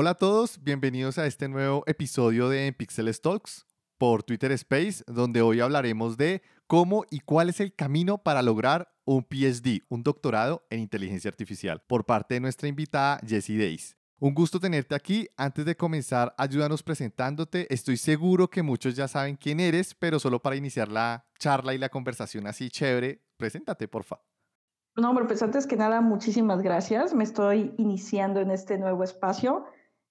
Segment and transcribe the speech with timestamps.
[0.00, 3.66] Hola a todos, bienvenidos a este nuevo episodio de Pixel Talks
[3.98, 8.92] por Twitter Space, donde hoy hablaremos de cómo y cuál es el camino para lograr
[9.04, 13.96] un PhD, un doctorado en inteligencia artificial, por parte de nuestra invitada Jessie Days.
[14.20, 15.26] Un gusto tenerte aquí.
[15.36, 17.66] Antes de comenzar, ayúdanos presentándote.
[17.68, 21.78] Estoy seguro que muchos ya saben quién eres, pero solo para iniciar la charla y
[21.78, 24.20] la conversación así chévere, preséntate, porfa.
[24.94, 27.14] No, pero pues antes que nada, muchísimas gracias.
[27.14, 29.64] Me estoy iniciando en este nuevo espacio.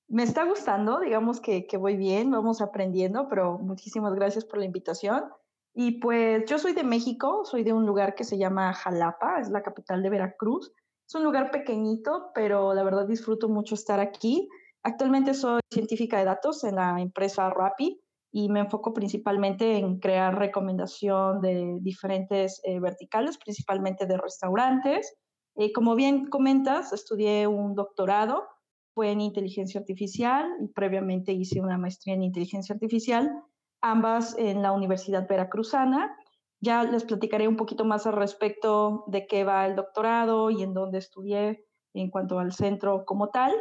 [0.10, 4.66] Me está gustando, digamos que, que voy bien, vamos aprendiendo, pero muchísimas gracias por la
[4.66, 5.26] invitación.
[5.74, 9.50] Y pues yo soy de México, soy de un lugar que se llama Jalapa, es
[9.50, 10.72] la capital de Veracruz.
[11.08, 14.50] Es un lugar pequeñito, pero la verdad disfruto mucho estar aquí.
[14.84, 20.38] Actualmente soy científica de datos en la empresa Rappi y me enfoco principalmente en crear
[20.38, 25.16] recomendación de diferentes eh, verticales, principalmente de restaurantes.
[25.56, 28.48] Eh, como bien comentas, estudié un doctorado,
[28.98, 33.44] fue en inteligencia artificial y previamente hice una maestría en inteligencia artificial,
[33.80, 36.18] ambas en la Universidad Veracruzana
[36.62, 40.74] ya les platicaré un poquito más al respecto de qué va el doctorado y en
[40.74, 41.64] dónde estudié
[41.94, 43.54] en cuanto al centro como tal.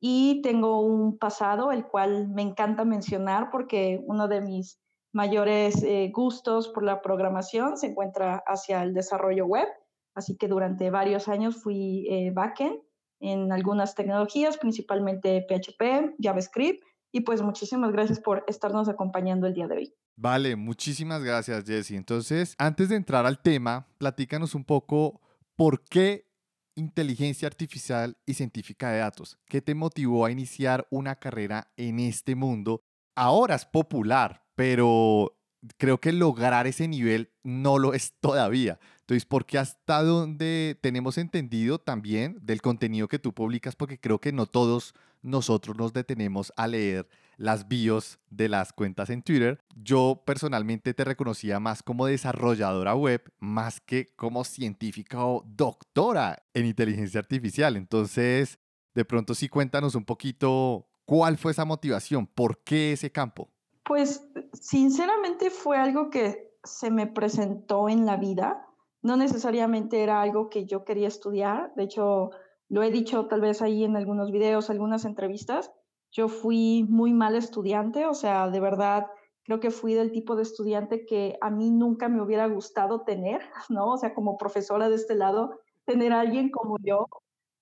[0.00, 4.80] Y tengo un pasado, el cual me encanta mencionar porque uno de mis
[5.12, 9.68] mayores eh, gustos por la programación se encuentra hacia el desarrollo web.
[10.16, 12.80] Así que durante varios años fui eh, backend
[13.20, 16.82] en algunas tecnologías, principalmente PHP, JavaScript.
[17.12, 19.94] Y pues muchísimas gracias por estarnos acompañando el día de hoy.
[20.16, 21.92] Vale, muchísimas gracias, Jesse.
[21.92, 25.20] Entonces, antes de entrar al tema, platícanos un poco
[25.56, 26.30] por qué
[26.74, 29.38] inteligencia artificial y científica de datos.
[29.46, 32.82] ¿Qué te motivó a iniciar una carrera en este mundo?
[33.16, 35.36] Ahora es popular, pero
[35.76, 38.78] creo que lograr ese nivel no lo es todavía.
[39.10, 43.74] Entonces, ¿por qué hasta donde tenemos entendido también del contenido que tú publicas?
[43.74, 49.10] Porque creo que no todos nosotros nos detenemos a leer las bios de las cuentas
[49.10, 49.58] en Twitter.
[49.74, 56.66] Yo personalmente te reconocía más como desarrolladora web, más que como científica o doctora en
[56.66, 57.76] inteligencia artificial.
[57.76, 58.60] Entonces,
[58.94, 63.50] de pronto sí cuéntanos un poquito cuál fue esa motivación, por qué ese campo.
[63.82, 68.68] Pues sinceramente fue algo que se me presentó en la vida.
[69.02, 71.72] No necesariamente era algo que yo quería estudiar.
[71.74, 72.30] De hecho,
[72.68, 75.72] lo he dicho tal vez ahí en algunos videos, algunas entrevistas,
[76.12, 79.06] yo fui muy mal estudiante, o sea, de verdad,
[79.44, 83.42] creo que fui del tipo de estudiante que a mí nunca me hubiera gustado tener,
[83.68, 83.92] ¿no?
[83.92, 87.06] O sea, como profesora de este lado, tener a alguien como yo,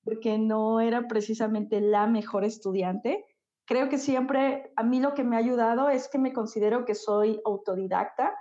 [0.02, 3.24] porque no era precisamente la mejor estudiante.
[3.66, 6.94] Creo que siempre a mí lo que me ha ayudado es que me considero que
[6.94, 8.34] soy autodidacta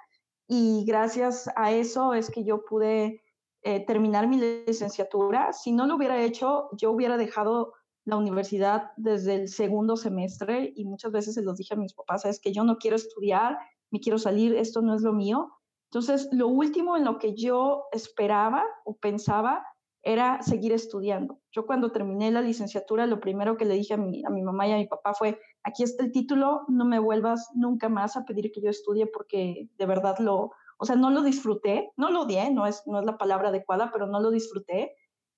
[0.48, 3.22] y gracias a eso es que yo pude
[3.64, 5.52] eh, terminar mi licenciatura.
[5.52, 7.74] Si no lo hubiera hecho, yo hubiera dejado
[8.06, 12.24] la universidad desde el segundo semestre y muchas veces se los dije a mis papás,
[12.24, 13.58] es que yo no quiero estudiar,
[13.92, 15.52] me quiero salir, esto no es lo mío.
[15.92, 19.66] Entonces, lo último en lo que yo esperaba o pensaba
[20.02, 21.40] era seguir estudiando.
[21.52, 24.68] Yo cuando terminé la licenciatura, lo primero que le dije a mi, a mi mamá
[24.68, 28.24] y a mi papá fue, aquí está el título, no me vuelvas nunca más a
[28.24, 32.22] pedir que yo estudie porque de verdad lo, o sea, no lo disfruté, no lo
[32.22, 34.96] odié, no es, no es la palabra adecuada, pero no lo disfruté.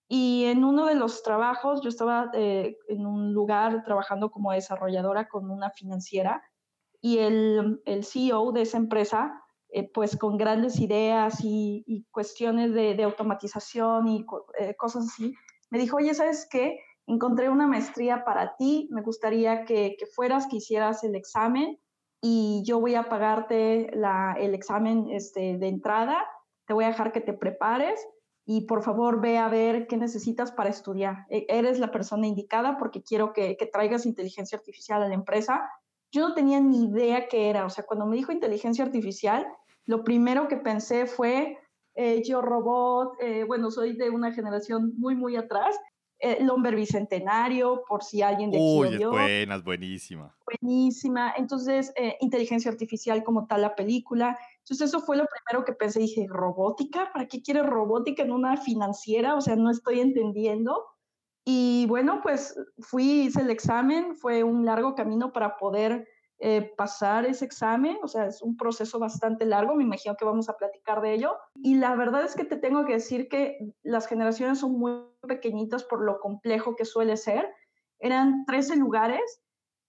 [0.07, 5.28] Y en uno de los trabajos, yo estaba eh, en un lugar trabajando como desarrolladora
[5.28, 6.44] con una financiera
[7.01, 12.73] y el, el CEO de esa empresa, eh, pues con grandes ideas y, y cuestiones
[12.73, 14.25] de, de, automatización y
[14.59, 15.34] eh, cosas así,
[15.72, 16.79] me dijo, oye, ¿sabes qué?
[17.09, 21.80] Encontré una maestría para ti, me gustaría que, fueras, que hicieras el examen
[22.22, 26.24] y yo voy a pagarte el examen este, de entrada,
[26.68, 28.00] te voy a dejar que te prepares
[28.46, 31.25] y por favor ve a ver qué necesitas para estudiar.
[31.31, 35.68] E, eres la persona indicada porque quiero que, que traigas inteligencia artificial a la empresa.
[36.12, 39.47] Yo no tenía ni idea qué era, o sea, cuando me dijo inteligencia artificial,
[39.86, 41.58] lo primero que pensé fue
[41.96, 45.76] eh, yo robot, eh, bueno, soy de una generación muy, muy atrás,
[46.19, 50.35] el hombre bicentenario, por si alguien de aquí Uy, es buena, es buenísima.
[50.46, 51.34] Buenísima.
[51.38, 54.38] Entonces, eh, inteligencia artificial como tal la película.
[54.59, 55.99] Entonces, eso fue lo primero que pensé.
[55.99, 57.11] Dije, ¿robótica?
[57.14, 59.35] ¿Para qué quiere robótica en una financiera?
[59.35, 60.85] O sea, no estoy entendiendo.
[61.46, 64.16] Y bueno, pues fui, hice el examen.
[64.16, 66.05] Fue un largo camino para poder
[66.41, 70.47] eh, pasar ese examen, o sea, es un proceso bastante largo, me imagino que vamos
[70.47, 71.36] a platicar de ello.
[71.56, 75.84] Y la verdad es que te tengo que decir que las generaciones son muy pequeñitas
[75.84, 77.53] por lo complejo que suele ser.
[78.00, 79.41] Eran 13 lugares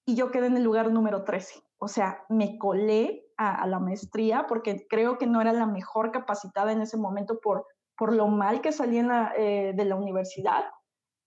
[0.04, 1.62] y yo quedé en el lugar número 13.
[1.78, 6.72] O sea, me colé a, la maestría porque creo que no era la mejor capacitada
[6.72, 7.64] en ese momento por,
[7.96, 10.64] por lo mal que salí en la, eh, de la universidad.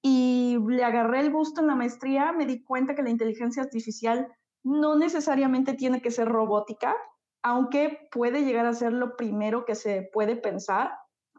[0.06, 4.28] y le agarré el gusto en la maestría, me di cuenta que la inteligencia artificial
[4.64, 6.96] no necesariamente tiene que ser robótica,
[7.44, 10.92] aunque puede llegar a ser lo primero que se puede pensar.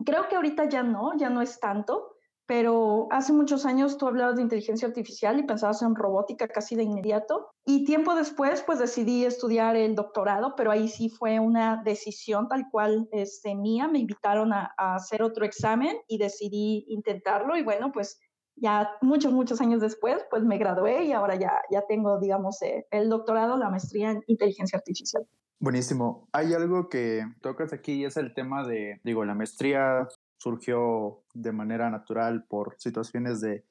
[0.05, 2.15] Creo que ahorita ya no, ya no es tanto,
[2.47, 6.83] pero hace muchos años tú hablabas de inteligencia artificial y pensabas en robótica casi de
[6.83, 7.49] inmediato.
[7.65, 12.67] Y tiempo después, pues decidí estudiar el doctorado, pero ahí sí fue una decisión tal
[12.71, 13.89] cual este, mía.
[13.89, 17.57] Me invitaron a, a hacer otro examen y decidí intentarlo.
[17.57, 18.21] Y bueno, pues
[18.57, 22.87] ya muchos, muchos años después, pues me gradué y ahora ya, ya tengo, digamos, eh,
[22.91, 25.27] el doctorado, la maestría en inteligencia artificial.
[25.59, 26.29] Buenísimo.
[26.33, 30.07] Hay algo que tocas aquí y es el tema de, digo, la maestría
[30.37, 33.65] surgió de manera natural por situaciones de,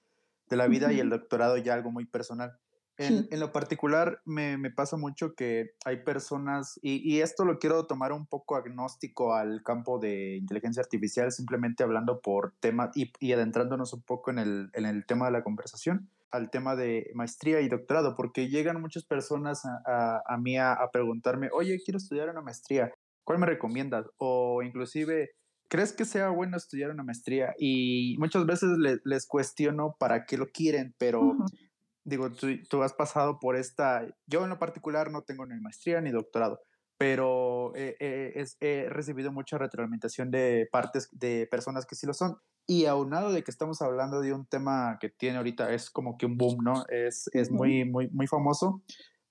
[0.50, 2.58] de la vida y el doctorado ya algo muy personal.
[2.98, 7.58] En, en lo particular, me, me, pasa mucho que hay personas, y, y, esto lo
[7.58, 13.12] quiero tomar un poco agnóstico al campo de inteligencia artificial, simplemente hablando por tema y,
[13.20, 17.10] y adentrándonos un poco en el, en el, tema de la conversación, al tema de
[17.16, 21.82] maestría y doctorado, porque llegan muchas personas a, a, a mí a, a preguntarme, oye,
[21.84, 22.92] quiero estudiar una maestría,
[23.24, 24.06] ¿cuál me recomiendas?
[24.18, 25.32] O inclusive,
[25.68, 27.56] ¿crees que sea bueno estudiar una maestría?
[27.58, 31.22] Y muchas veces les, les cuestiono para qué lo quieren, pero...
[31.22, 31.73] Uh -huh
[32.04, 36.02] digo, tú, tú, has pasado por esta, yo en lo particular no tengo ni maestría
[36.02, 36.62] ni doctorado,
[36.98, 42.14] pero eh, eh, es, he recibido mucha retroalimentación de partes de personas que sí lo
[42.14, 42.38] son.
[42.66, 46.26] Y aunado de que estamos hablando de un tema que tiene ahorita, es como que
[46.26, 46.86] un boom, ¿no?
[46.88, 48.82] Es, es muy, muy, muy famoso.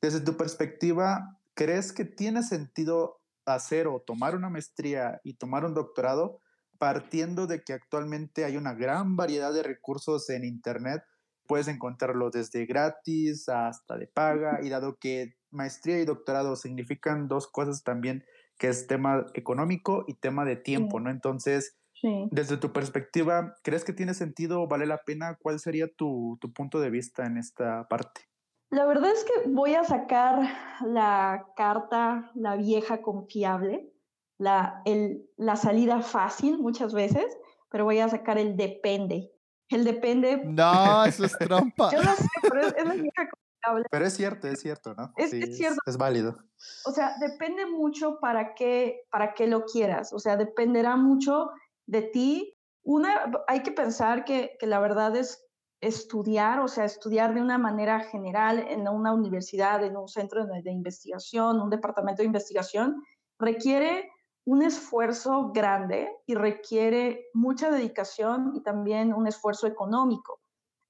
[0.02, 5.72] Desde tu perspectiva, ¿crees que tiene sentido hacer o tomar una maestría y tomar un
[5.72, 6.40] doctorado
[6.78, 11.02] partiendo de que actualmente hay una gran variedad de recursos en Internet
[11.46, 17.46] puedes encontrarlo desde gratis hasta de paga y dado que maestría y doctorado significan dos
[17.46, 18.24] cosas también,
[18.58, 21.04] que es tema económico y tema de tiempo, sí.
[21.04, 21.10] ¿no?
[21.10, 22.28] Entonces, sí.
[22.30, 25.36] desde tu perspectiva, ¿crees que tiene sentido, vale la pena?
[25.40, 28.22] ¿Cuál sería tu, tu punto de vista en esta parte?
[28.70, 30.48] La verdad es que voy a sacar
[30.80, 33.92] la carta, la vieja confiable,
[34.38, 37.26] la, el, la salida fácil muchas veces,
[37.70, 39.31] pero voy a sacar el depende.
[39.72, 40.42] El depende.
[40.44, 41.90] No, eso es trampa.
[41.92, 43.86] Yo no sé, pero es, es la vieja confiable.
[43.90, 45.12] Pero es cierto, es cierto, ¿no?
[45.16, 45.78] Es, sí, es cierto.
[45.86, 46.36] Es, es, válido.
[46.84, 50.12] O sea, depende mucho para qué, para qué lo quieras.
[50.12, 51.50] O sea, dependerá mucho
[51.86, 52.56] de ti.
[52.84, 55.44] Una, hay que pensar que, que la verdad es
[55.80, 60.62] estudiar, o sea, estudiar de una manera general en una universidad, en un centro de,
[60.62, 63.02] de investigación, un departamento de investigación,
[63.38, 64.11] requiere
[64.44, 70.40] un esfuerzo grande y requiere mucha dedicación y también un esfuerzo económico.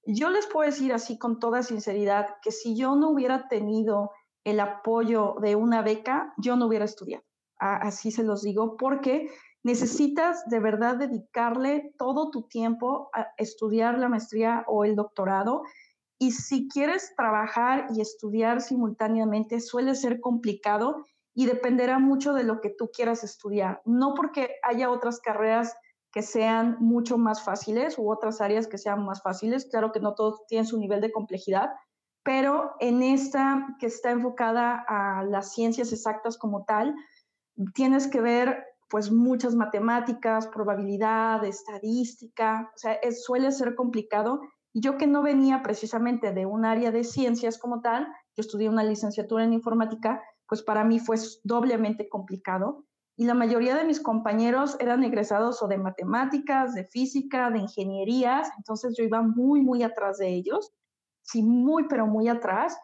[0.05, 4.11] Yo les puedo decir así con toda sinceridad que si yo no hubiera tenido
[4.45, 7.25] el apoyo de una beca, yo no hubiera estudiado.
[7.59, 9.29] Así se los digo, porque
[9.63, 15.63] necesitas de verdad dedicarle todo tu tiempo a estudiar la maestría o el doctorado.
[16.19, 21.05] Y si quieres trabajar y estudiar simultáneamente, suele ser complicado
[21.35, 23.81] y dependerá mucho de lo que tú quieras estudiar.
[23.85, 25.75] No porque haya otras carreras
[26.13, 30.15] que sean mucho más fáciles u otras áreas que sean más fáciles, claro que no
[30.15, 31.71] todos tienen su nivel de complejidad,
[32.23, 36.95] pero en esta que está enfocada a las ciencias exactas como tal,
[37.75, 44.43] tienes que ver pues muchas matemáticas, probabilidad, estadística, o sea, suele ser complicado.
[44.75, 48.07] Y yo que no venía precisamente de un área de ciencias como tal,
[48.37, 52.85] yo estudié una licenciatura en informática, pues para mí fue doblemente complicado.
[53.17, 58.51] Y la mayoría de mis compañeros eran egresados o de matemáticas, de física, de ingenierías,
[58.59, 60.71] entonces yo iba muy, muy atrás de ellos,
[61.23, 62.79] sí, muy, pero muy atrás.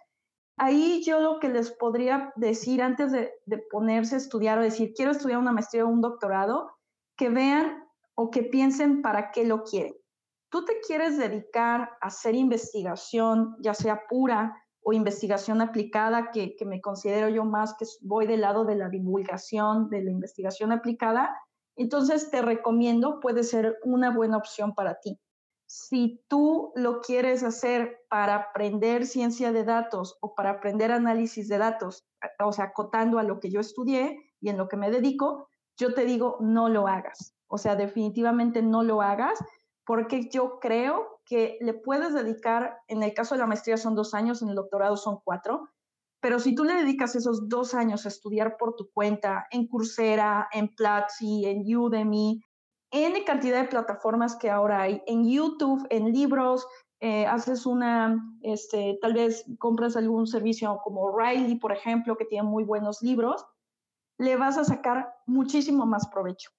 [0.57, 4.95] Ahí yo lo que les podría decir antes de, de ponerse a estudiar o decir,
[4.97, 6.71] quiero estudiar una maestría o un doctorado,
[7.19, 7.85] que vean
[8.15, 9.93] o que piensen para qué lo quieren.
[10.51, 14.57] Tú te quieres dedicar a hacer investigación, ya sea pura,
[14.89, 18.89] o investigación aplicada, que, que, me considero yo más que voy del lado de la
[18.89, 21.39] divulgación, de la investigación aplicada,
[21.77, 25.21] entonces te recomiendo, puede ser una buena opción para ti.
[25.67, 31.59] Si tú lo quieres hacer para aprender ciencia de datos o para aprender análisis de
[31.59, 32.07] datos,
[32.43, 35.93] o sea, acotando a lo que yo estudié y en lo que me dedico, yo
[35.93, 37.35] te digo, no lo hagas.
[37.47, 39.39] O sea, definitivamente no lo hagas
[39.85, 44.15] porque yo creo que le puedes dedicar, en el caso de la maestría son dos
[44.15, 45.69] años, en el doctorado son cuatro,
[46.21, 50.49] pero si tú le dedicas esos dos años a estudiar por tu cuenta, en Coursera,
[50.53, 52.41] en Platzi, en Udemy,
[52.91, 56.67] en cantidad de plataformas que ahora hay, en YouTube, en libros,
[57.01, 62.49] eh, haces una, este, tal vez compras algún servicio como Riley, por ejemplo, que tiene
[62.49, 63.47] muy buenos libros,
[64.19, 66.51] le vas a sacar muchísimo más provecho.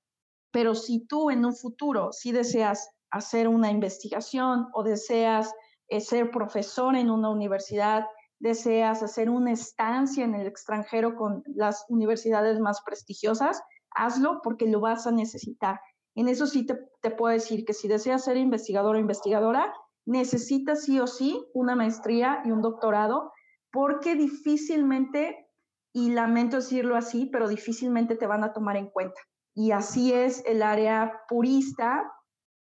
[0.51, 5.53] Pero si tú en un futuro, si deseas hacer una investigación o deseas
[5.87, 8.05] eh, ser profesor en una universidad,
[8.39, 13.61] deseas hacer una estancia en el extranjero con las universidades más prestigiosas,
[13.91, 15.79] hazlo porque lo vas a necesitar.
[16.15, 19.73] En eso sí te, te puedo decir que si deseas ser investigador o investigadora,
[20.05, 23.31] necesitas sí o sí una maestría y un doctorado
[23.71, 25.47] porque difícilmente,
[25.93, 29.21] y lamento decirlo así, pero difícilmente te van a tomar en cuenta.
[29.55, 32.11] Y así es el área purista,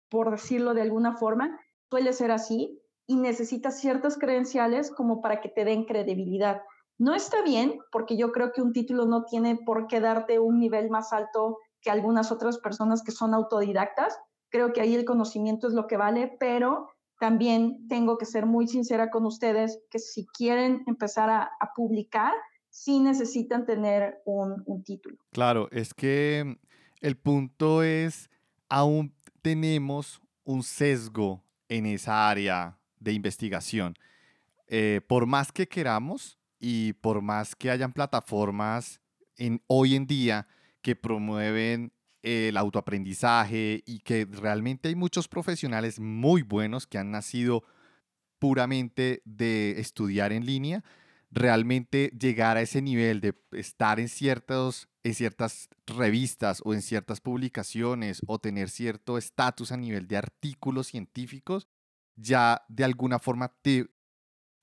[0.10, 1.60] por decirlo de alguna forma,
[1.90, 6.62] suele ser así y necesitas ciertas credenciales como para que te den credibilidad.
[7.00, 10.60] No está bien, porque yo creo que un título no tiene por qué darte un
[10.60, 14.18] nivel más alto que algunas otras personas que son autodidactas.
[14.50, 18.68] Creo que ahí el conocimiento es lo que vale, pero también tengo que ser muy
[18.68, 22.34] sincera con ustedes que si quieren empezar a, publicar,
[22.70, 25.18] sí necesitan tener un, un título.
[25.32, 26.58] Claro, es que
[27.02, 28.30] el punto es,
[28.70, 29.17] aún
[29.48, 33.96] tenemos un sesgo en esa área de investigación.
[34.68, 39.00] Eh, por más que queramos y por más que hayan plataformas
[39.38, 40.50] en, hoy en día
[40.82, 47.63] que promueven el autoaprendizaje y que realmente hay muchos profesionales muy buenos que han nacido
[48.39, 50.84] puramente de estudiar en línea,
[51.29, 58.22] realmente llegar a ese nivel de estar en, ciertos, ciertas revistas o en ciertas publicaciones
[58.27, 61.67] o tener cierto estatus a nivel de artículos científicos,
[62.15, 63.88] ya de alguna forma te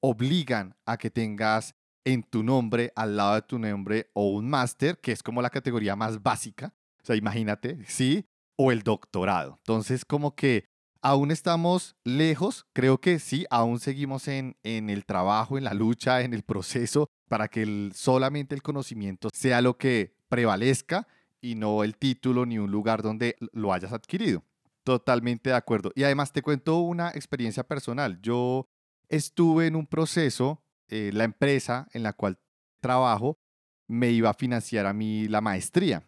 [0.01, 5.01] obligan a que tengas en tu nombre, al lado de tu nombre, o un máster,
[5.01, 6.75] que es como la categoría más básica.
[7.03, 8.27] O sea, imagínate, ¿sí?
[8.57, 9.57] O el doctorado.
[9.59, 10.69] Entonces, como que
[11.05, 16.23] aún estamos lejos, creo que sí, aún seguimos en, en el trabajo, en la lucha,
[16.23, 21.07] en el proceso, para que solamente el conocimiento sea lo que prevalezca
[21.43, 24.43] y no el título ni un lugar donde lo hayas adquirido.
[24.83, 25.93] Totalmente de acuerdo.
[25.95, 28.19] Y además te cuento una experiencia personal.
[28.23, 28.67] Yo
[29.11, 32.39] estuve en un proceso, eh, la empresa en la cual
[32.81, 33.39] trabajo
[33.87, 36.03] me iba a financiar a mí la maestría.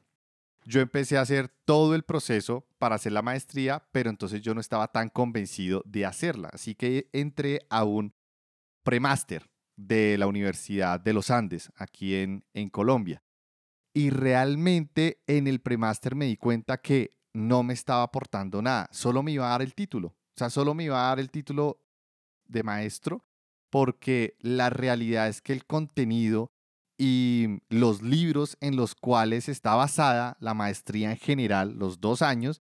[0.68, 4.60] Yo empecé a hacer todo el proceso para hacer la maestría, pero entonces yo no
[4.60, 6.50] estaba tan convencido de hacerla.
[6.52, 8.12] Así que entré a un
[8.82, 13.22] premáster de la Universidad de los Andes, aquí en, Colombia.
[13.94, 19.22] Y realmente en el premáster me di cuenta que no me estaba aportando nada, solo
[19.22, 20.08] me iba a dar el título.
[20.08, 21.80] O sea, solo me iba a dar el título
[22.44, 23.24] de maestro
[23.70, 26.50] porque la realidad es que el contenido
[26.98, 32.62] y los libros en los cuales está basada la maestría en general, los dos años,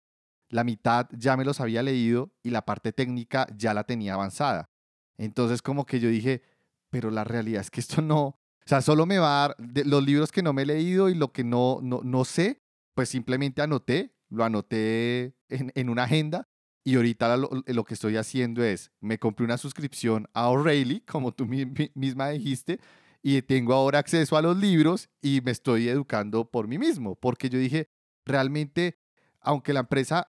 [0.48, 4.70] la mitad ya me los había leído y la parte técnica ya la tenía avanzada.
[5.18, 6.42] Entonces como que yo dije,
[6.90, 10.04] pero la realidad es que esto no, o sea, solo me va a dar los
[10.04, 12.62] libros que no me he leído y lo que no, no, no sé,
[12.94, 16.48] pues simplemente anoté lo anoté en, una agenda
[16.84, 21.46] y ahorita lo, que estoy haciendo es, me compré una suscripción a O'Reilly, como tú
[21.46, 22.80] misma dijiste,
[23.28, 27.50] y tengo ahora acceso a los libros y me estoy educando por mí mismo, porque
[27.50, 27.90] yo dije,
[28.24, 29.00] realmente,
[29.40, 30.30] aunque la empresa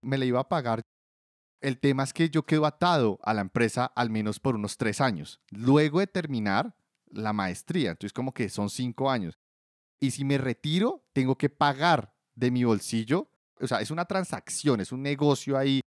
[0.00, 0.80] me la iba a pagar,
[1.60, 5.02] el tema es que yo quedo atado a la empresa al menos por unos tres
[5.02, 6.74] años, luego de terminar
[7.04, 9.38] la maestría, entonces como que son cinco años.
[10.00, 13.30] Y si me retiro, tengo que pagar de mi bolsillo.
[13.60, 15.82] O sea, es una transacción, es un negocio ahí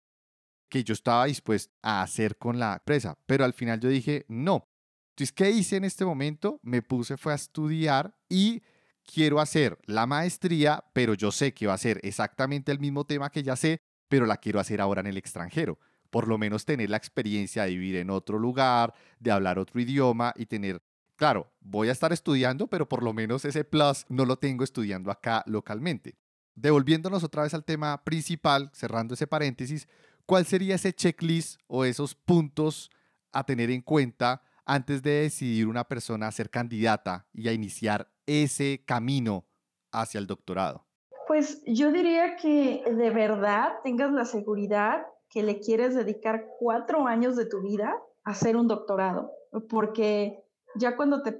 [0.68, 3.16] que yo estaba dispuesto a hacer con la empresa.
[3.26, 4.71] Pero al final yo dije, no.
[5.12, 6.58] Entonces, ¿qué hice en este momento?
[6.62, 8.62] Me puse, fue a estudiar y
[9.04, 13.30] quiero hacer la maestría, pero yo sé que va a ser exactamente el mismo tema
[13.30, 13.78] que ya sé,
[14.08, 15.78] pero la quiero hacer ahora en el extranjero.
[16.10, 20.32] Por lo menos tener la experiencia de vivir en otro lugar, de hablar otro idioma
[20.36, 20.82] y tener
[21.22, 25.08] Claro, voy a estar estudiando, pero por lo menos ese plus no lo tengo estudiando
[25.08, 26.16] acá localmente.
[26.56, 29.86] Devolviéndonos otra vez al tema principal, cerrando ese paréntesis,
[30.26, 32.90] ¿cuál sería ese checklist o esos puntos
[33.30, 38.08] a tener en cuenta antes de decidir una persona a ser candidata y a iniciar
[38.26, 39.46] ese camino
[39.92, 40.86] hacia el doctorado?
[41.26, 47.36] Pues yo diría que de verdad tengas la seguridad que le quieres dedicar cuatro años
[47.36, 49.32] de tu vida a hacer un doctorado,
[49.68, 50.44] porque
[50.76, 51.32] ya cuando te,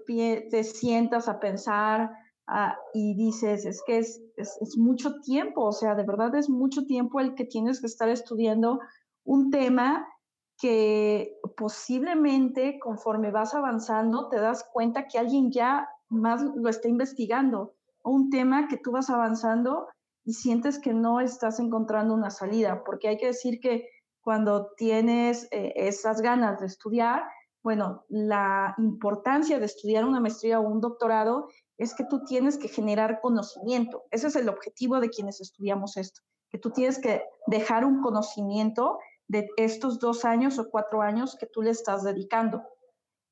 [0.50, 2.10] te sientas a pensar
[2.46, 6.84] Ah, y dices, es que es, es, mucho tiempo, o sea, de verdad es mucho
[6.84, 8.80] tiempo el que tienes que estar estudiando
[9.24, 10.06] un tema
[10.62, 17.74] que posiblemente conforme vas avanzando te das cuenta que alguien ya más lo está investigando,
[18.02, 19.88] o un tema que tú vas avanzando
[20.24, 23.88] y sientes que no estás encontrando una salida, porque hay que decir que
[24.20, 27.24] cuando tienes eh, esas ganas de estudiar,
[27.64, 32.68] bueno, la importancia de estudiar una maestría o un doctorado es que tú tienes que
[32.68, 34.04] generar conocimiento.
[34.12, 39.00] Ese es el objetivo de quienes estudiamos esto, que tú tienes que dejar un conocimiento
[39.32, 42.62] de estos dos años o cuatro años que tú le estás dedicando.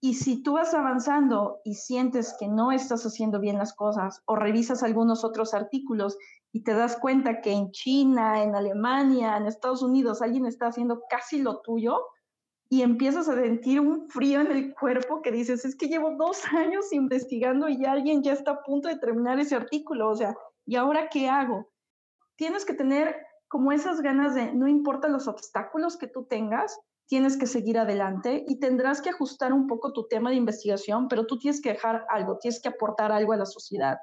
[0.03, 4.35] Y si tú vas avanzando y sientes que no estás haciendo bien las cosas o
[4.35, 6.17] revisas algunos otros artículos
[6.53, 11.03] y te das cuenta que en China, en Alemania, en Estados Unidos alguien está haciendo
[11.11, 12.01] casi lo tuyo
[12.71, 16.41] y empiezas a sentir un frío en el cuerpo que dices, es que llevo dos
[16.57, 20.77] años investigando y alguien ya está a punto de terminar ese artículo, o sea, ¿y
[20.77, 21.69] ahora qué hago?
[22.37, 23.15] Tienes que tener
[23.51, 26.79] como esas ganas de, no importa los obstáculos que tú tengas,
[27.09, 31.27] tienes que seguir adelante y tendrás que ajustar un poco tu tema de investigación, pero
[31.27, 33.99] tú tienes que dejar algo, tienes que aportar algo a la sociedad.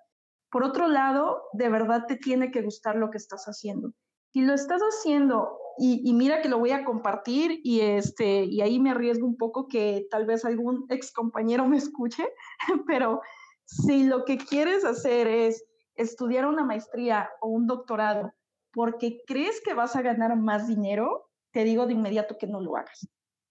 [0.51, 3.93] Por otro lado, de verdad te tiene que gustar lo que estás haciendo.
[4.33, 8.81] Si lo estás haciendo y, mira que lo voy a compartir y, este, y ahí
[8.81, 12.27] me arriesgo un poco que tal vez algún ex compañero me escuche,
[12.85, 13.21] pero
[13.63, 15.63] si lo que quieres hacer es
[15.95, 18.33] estudiar una maestría o un doctorado
[18.77, 22.77] porque crees que vas a ganar más dinero, te digo de inmediato que no lo
[22.77, 23.09] hagas,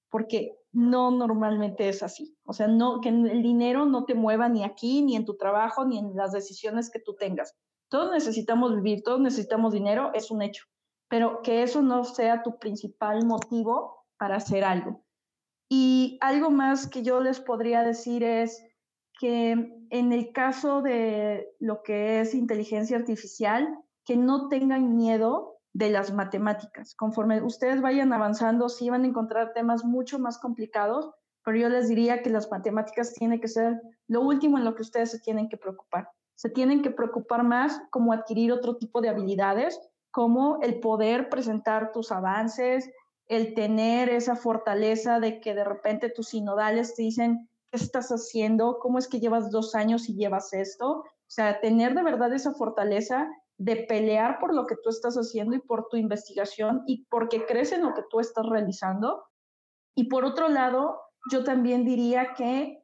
[0.08, 2.36] porque no normalmente es así.
[2.44, 5.84] O sea, no, que el dinero no te mueva ni aquí, ni en tu trabajo,
[5.84, 7.56] ni en las decisiones que tú tengas.
[7.90, 10.62] Todos necesitamos vivir, todos necesitamos dinero, es un hecho,
[11.08, 15.02] pero que eso no sea tu principal motivo para hacer algo.
[15.68, 18.62] Y algo más que yo les podría decir es
[19.18, 19.50] que
[19.90, 23.76] en el caso de lo que es inteligencia artificial,
[24.06, 26.94] que no tengan miedo de las matemáticas.
[26.94, 31.10] Conforme ustedes vayan avanzando, sí van a encontrar temas mucho más complicados,
[31.44, 34.82] pero yo les diría que las matemáticas tienen que ser lo último en lo que
[34.82, 36.08] ustedes se tienen que preocupar.
[36.34, 39.78] Se tienen que preocupar más como adquirir otro tipo de habilidades,
[40.10, 42.90] como el poder presentar tus avances,
[43.26, 48.78] el tener esa fortaleza de que de repente tus sinodales te dicen, ¿qué estás haciendo?
[48.78, 50.90] ¿Cómo es que llevas dos años y llevas esto?
[50.90, 55.56] O sea, tener de verdad esa fortaleza de pelear por lo que tú estás haciendo
[55.56, 59.24] y por tu investigación y porque crees en lo que tú estás realizando.
[59.94, 62.82] Y por otro lado, yo también diría que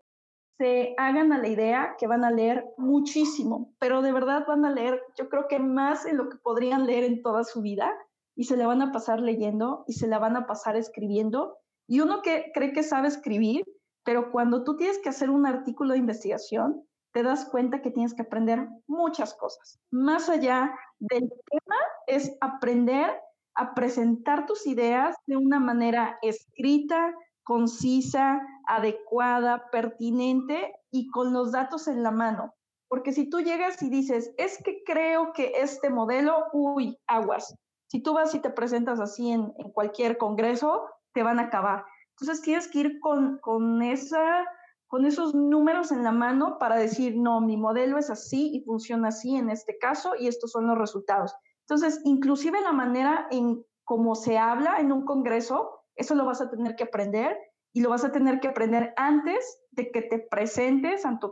[0.59, 4.71] se hagan a la idea que van a leer muchísimo, pero de verdad van a
[4.71, 7.93] leer, yo creo que más de lo que podrían leer en toda su vida
[8.37, 11.59] y se la van a pasar leyendo y se la van a pasar escribiendo.
[11.87, 13.65] Y uno que cree que sabe escribir,
[14.05, 18.15] pero cuando tú tienes que hacer un artículo de investigación, te das cuenta que tienes
[18.15, 19.79] que aprender muchas cosas.
[19.91, 23.21] Más allá del tema es aprender
[23.55, 31.87] a presentar tus ideas de una manera escrita, concisa, adecuada, pertinente y con los datos
[31.89, 32.55] en la mano.
[32.89, 37.55] Porque si tú llegas y dices, es que creo que este modelo, uy, aguas.
[37.89, 41.85] Si tú vas y te presentas así en, cualquier congreso, te van a acabar.
[42.11, 44.45] Entonces tienes que ir con, con esa
[44.93, 49.09] con esos números en la mano para decir, no, mi modelo es así y funciona
[49.09, 51.35] así en este caso y estos son los resultados.
[51.61, 56.51] Entonces, inclusive la manera en cómo se habla en un congreso, eso lo vas a
[56.51, 57.39] tener que aprender
[57.73, 61.27] y lo vas a tener que aprender antes de que te presentes ante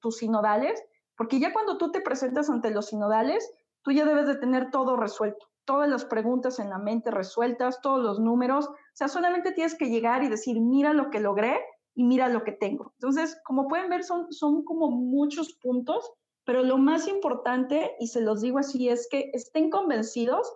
[0.00, 0.82] tus sinodales,
[1.14, 4.96] porque ya cuando tú te presentas ante los sinodales, tú ya debes de tener todo
[4.96, 9.74] resuelto, todas las preguntas en la mente resueltas, todos los números, o sea, solamente tienes
[9.74, 11.60] que llegar y decir, mira lo que logré
[11.94, 12.92] y mira lo que tengo.
[12.94, 16.12] Entonces, como pueden ver, son, son como muchos puntos,
[16.44, 20.52] pero lo más importante, y se los digo así, es que estén convencidos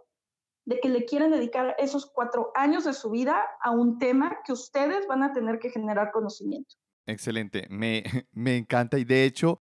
[0.64, 4.52] de que le quieren dedicar esos cuatro años de su vida a un tema que
[4.52, 6.74] ustedes van a tener que generar conocimiento.
[7.06, 9.62] Excelente, me, me encanta y de hecho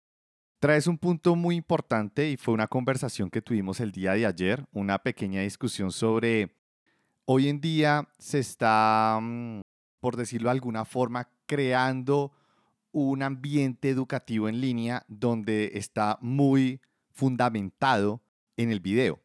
[0.59, 4.63] traes un punto muy importante y fue una conversación que tuvimos el día de ayer,
[4.71, 6.55] una pequeña discusión sobre
[7.25, 9.59] hoy en día se está, mm,
[9.99, 12.31] por decirlo de alguna forma, creando
[12.91, 18.23] un ambiente educativo en línea donde está muy fundamentado
[18.57, 19.21] en el video.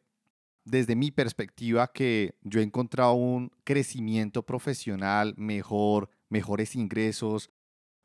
[0.63, 7.49] Desde mi perspectiva que yo he encontrado un crecimiento profesional mejor, mejores ingresos,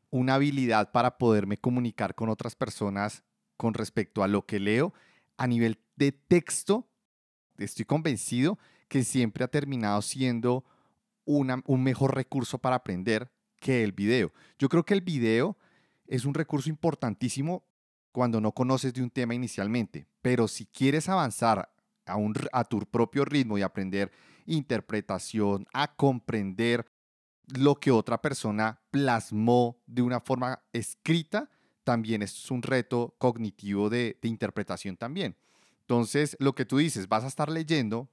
[0.08, 3.24] una habilidad para poderme comunicar con otras personas
[3.58, 4.94] con respecto a lo que leo
[5.36, 6.88] a nivel de texto,
[7.58, 8.58] estoy convencido
[8.88, 10.64] que siempre ha terminado siendo
[11.26, 13.33] un mejor recurso para aprender
[13.64, 14.30] que el video.
[14.58, 15.56] Yo creo que el video
[16.06, 17.64] es un recurso importantísimo
[18.12, 21.72] cuando no conoces de un tema inicialmente, pero si quieres avanzar
[22.04, 24.12] a, un, a tu propio ritmo y aprender
[24.44, 26.84] interpretación, a comprender
[27.56, 31.48] lo que otra persona plasmó de una forma escrita,
[31.84, 35.36] también es un reto cognitivo de, de interpretación también.
[35.80, 38.10] Entonces, lo que tú dices, vas a estar leyendo,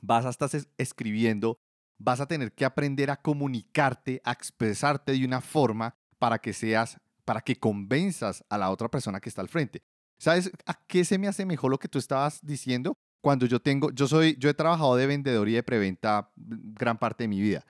[0.00, 1.60] vas a estar escribiendo,
[2.00, 6.98] vas a tener que aprender a comunicarte, a expresarte de una forma para que seas,
[7.24, 9.82] para que convenzas a la otra persona que está al frente.
[10.18, 12.96] ¿Sabes a qué se me asemejó lo que tú estabas diciendo?
[13.20, 17.24] cuando yo tengo, yo soy, yo he trabajado de vendedor y de preventa gran parte
[17.24, 17.64] de mi vida.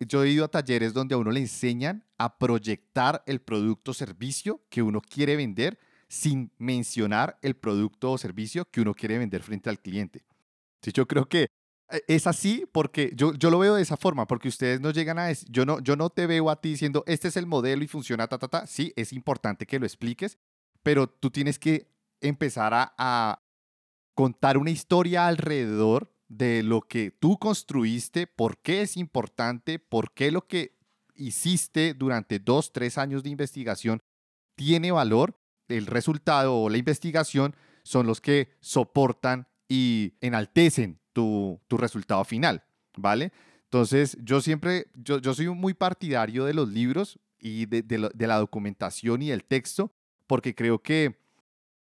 [0.00, 3.94] Yo he ido a talleres donde a uno le enseñan a proyectar el producto o
[3.94, 9.42] servicio que uno quiere vender sin mencionar el producto o servicio que uno quiere vender
[9.42, 10.24] frente al cliente.
[10.82, 11.48] Sí, yo creo que
[12.06, 15.30] es así porque yo, yo lo veo de esa forma, porque ustedes no llegan a
[15.48, 18.28] yo no, yo no te veo a ti diciendo, este es el modelo y funciona,
[18.28, 18.66] ta, ta, ta.
[18.66, 20.38] Sí, es importante que lo expliques,
[20.82, 21.88] pero tú tienes que
[22.20, 23.42] empezar a, a
[24.14, 30.30] contar una historia alrededor de lo que tú construiste, por qué es importante, por qué
[30.30, 30.78] lo que
[31.14, 34.02] hiciste durante dos, tres años de investigación
[34.54, 42.24] tiene valor, el resultado o la investigación son los que soportan y enaltecen tu, resultado
[42.24, 42.62] final,
[42.96, 43.32] ¿vale?
[43.64, 49.22] Entonces, yo siempre, yo, yo soy muy partidario de los libros y de la documentación
[49.22, 49.92] y del texto,
[50.26, 51.20] porque creo que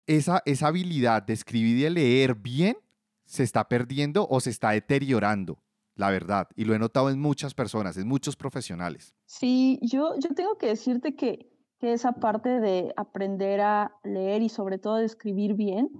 [0.06, 2.76] esa, esa habilidad de escribir y de leer bien
[3.24, 5.58] se está perdiendo o se está deteriorando,
[5.96, 6.48] la verdad.
[6.54, 9.14] Y lo he notado en muchas personas, en muchos profesionales.
[9.26, 14.48] Sí, yo, yo tengo que decirte que, que esa parte de aprender a leer y
[14.48, 15.90] sobre todo de escribir bien,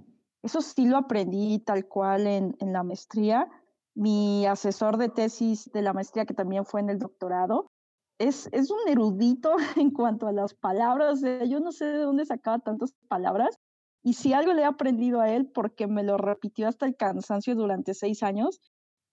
[0.43, 3.49] eso sí lo aprendí tal cual en, la maestría.
[3.95, 7.71] Mi asesor de tesis de la maestría, que también fue en el doctorado,
[8.19, 11.21] es, es un erudito en cuanto a las palabras.
[11.47, 13.59] yo no sé de dónde sacaba tantas palabras,
[14.03, 17.55] y si algo le he aprendido a él, porque me lo repitió hasta el cansancio
[17.55, 18.61] durante seis años,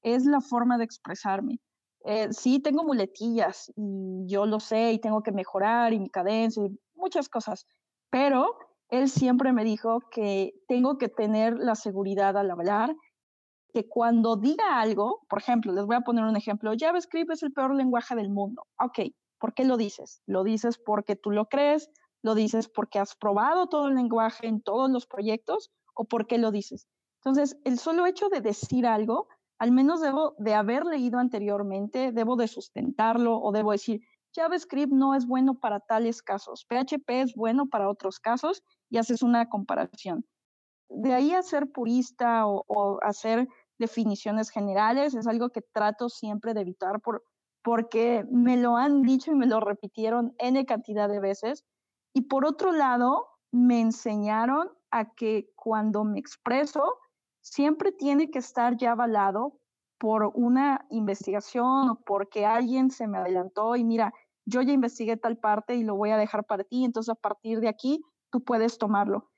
[0.02, 1.58] es la forma de expresarme.
[2.04, 6.64] Eh, sí, tengo muletillas y yo lo sé y tengo que mejorar y mi cadencia
[6.64, 7.66] y muchas cosas,
[8.10, 8.56] pero
[8.98, 12.94] él siempre me dijo que tengo que tener la seguridad al hablar,
[13.72, 17.52] que cuando diga algo, por ejemplo, les voy a poner un ejemplo, JavaScript es el
[17.52, 18.66] peor lenguaje del mundo.
[18.78, 19.00] Ok,
[19.38, 20.22] ¿por qué lo dices?
[20.26, 21.90] ¿Lo dices porque tú lo crees?
[22.22, 26.38] ¿Lo dices porque has probado todo el lenguaje en todos los proyectos o por qué
[26.38, 26.86] lo dices?
[27.16, 29.28] Entonces, el solo hecho de decir algo,
[29.58, 34.02] al menos debo de haber leído anteriormente, debo de sustentarlo o debo decir,
[34.34, 39.22] JavaScript no es bueno para tales casos, PHP es bueno para otros casos y haces
[39.22, 40.24] una comparación.
[40.88, 46.54] De ahí a ser purista o, o hacer definiciones generales es algo que trato siempre
[46.54, 47.24] de evitar por,
[47.62, 51.64] porque me lo han dicho y me lo repitieron n cantidad de veces
[52.14, 56.98] y por otro lado, me enseñaron a que cuando me expreso,
[57.40, 59.58] siempre tiene que estar ya avalado
[59.98, 64.14] por una investigación o porque alguien se me adelantó y mira,
[64.46, 67.60] yo ya investigué tal parte y lo voy a dejar para ti, entonces a partir
[67.60, 69.30] de aquí tú puedes tomarlo.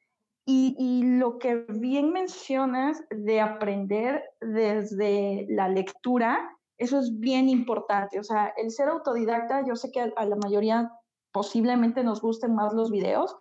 [0.48, 8.20] Y, lo que bien mencionas de aprender desde la lectura, eso es bien importante.
[8.20, 10.92] O sea, el ser autodidacta, yo sé que a la mayoría
[11.32, 13.36] posiblemente nos gusten más los videos,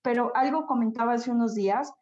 [0.00, 1.92] pero algo comentaba hace unos días,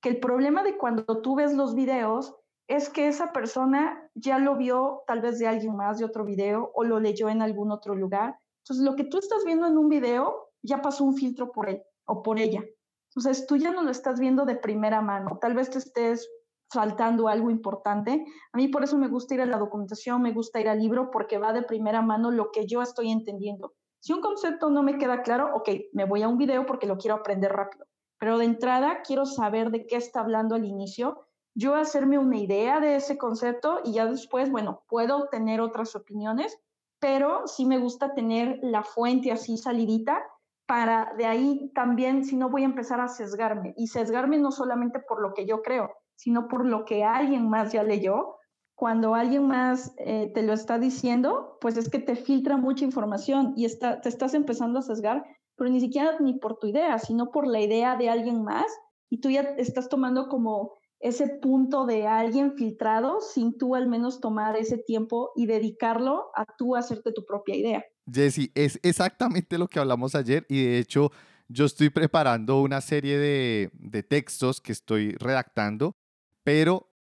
[0.00, 2.36] que el problema de cuando tú ves los videos
[2.68, 6.70] es que esa persona ya lo vio tal vez de alguien más de otro video
[6.74, 8.38] o lo leyó en algún otro lugar.
[8.64, 11.82] Entonces, lo que tú estás viendo en un video ya pasó un filtro por él
[12.06, 12.64] o por ella.
[13.10, 15.38] Entonces, tú ya no lo estás viendo de primera mano.
[15.40, 16.28] Tal vez te estés
[16.72, 18.24] faltando algo importante.
[18.52, 21.10] A mí por eso me gusta ir a la documentación, me gusta ir al libro
[21.10, 23.74] porque va de primera mano lo que yo estoy entendiendo.
[24.00, 26.96] Si un concepto no me queda claro, ok, me voy a un video porque lo
[26.98, 27.86] quiero aprender rápido.
[28.18, 32.80] Pero de entrada quiero saber de qué está hablando al inicio, yo hacerme una idea
[32.80, 36.58] de ese concepto y ya después, bueno, puedo tener otras opiniones,
[37.00, 40.22] pero sí me gusta tener la fuente así salidita
[40.66, 43.74] para de ahí también, si no voy a empezar a sesgarme.
[43.76, 47.72] Y sesgarme no solamente por lo que yo creo, sino por lo que alguien más
[47.72, 48.36] ya leyó
[48.74, 53.54] cuando alguien más eh, te lo está diciendo, pues es que te filtra mucha información
[53.56, 55.24] y está, te estás empezando a sesgar,
[55.56, 58.66] pero ni siquiera ni por tu idea, sino por la idea de alguien más
[59.10, 64.20] y tú ya estás tomando como ese punto de alguien filtrado sin tú al menos
[64.20, 67.84] tomar ese tiempo y dedicarlo a tú hacerte tu propia idea.
[68.10, 71.10] Jesse, es exactamente lo que hablamos ayer y de hecho
[71.48, 75.94] yo estoy preparando una serie de, de textos que estoy redactando,
[76.42, 76.94] pero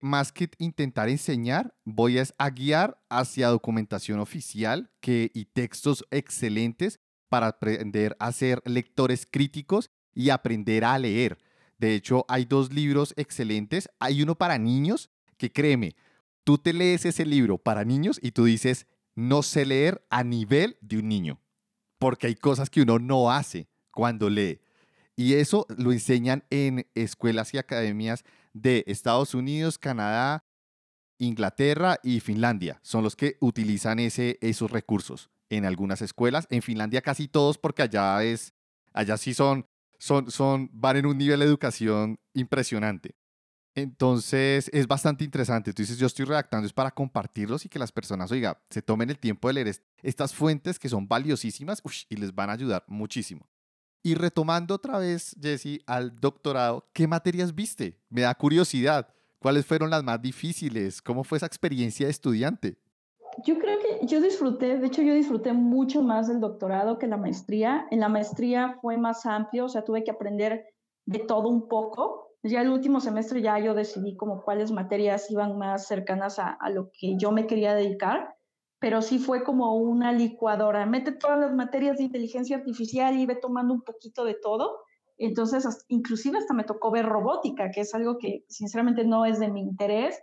[0.00, 7.48] más que intentar enseñar, voy a, guiar hacia documentación oficial que, y textos excelentes para
[7.48, 11.38] aprender a ser lectores críticos y aprender a leer.
[11.78, 13.88] De hecho, hay dos libros excelentes.
[13.98, 15.94] Hay uno para niños que créeme,
[16.44, 20.76] tú te lees ese libro para niños y tú dices, no sé leer a nivel
[20.80, 21.40] de un niño,
[21.98, 24.60] porque hay cosas que uno no hace cuando lee.
[25.16, 30.44] Y eso lo enseñan en escuelas y academias de Estados Unidos, Canadá,
[31.18, 32.78] Inglaterra y Finlandia.
[32.82, 36.46] Son los que utilizan ese, esos recursos en algunas escuelas.
[36.50, 38.52] En Finlandia casi todos porque allá es,
[38.92, 39.66] allá sí son,
[39.98, 43.14] son, son, van en un nivel de educación impresionante.
[43.76, 45.72] Entonces es bastante interesante.
[45.74, 49.10] Tú dices, yo estoy redactando es para compartirlos y que las personas, oiga, se tomen
[49.10, 53.46] el tiempo de leer estas fuentes que son valiosísimas y les van a ayudar muchísimo.
[54.02, 58.00] Y retomando otra vez, Jesse, al doctorado, ¿qué materias viste?
[58.08, 59.12] Me da curiosidad.
[59.38, 61.02] ¿Cuáles fueron las más difíciles?
[61.02, 62.78] ¿Cómo fue esa experiencia de estudiante?
[63.44, 67.16] Yo creo que yo disfruté, de hecho yo disfruté mucho más del doctorado que la
[67.16, 67.86] maestría.
[67.90, 70.66] En la maestría fue más amplio, o sea, tuve que aprender
[71.04, 75.58] de todo un poco ya el último semestre ya yo decidí como cuáles materias iban
[75.58, 78.36] más cercanas a, lo que yo me quería dedicar,
[78.78, 80.86] pero sí fue como una licuadora.
[80.86, 84.80] Mete todas las materias de inteligencia artificial y ve tomando un poquito de todo.
[85.18, 89.48] Entonces, inclusive hasta me tocó ver robótica, que es algo que sinceramente no es de
[89.50, 90.20] mi interés,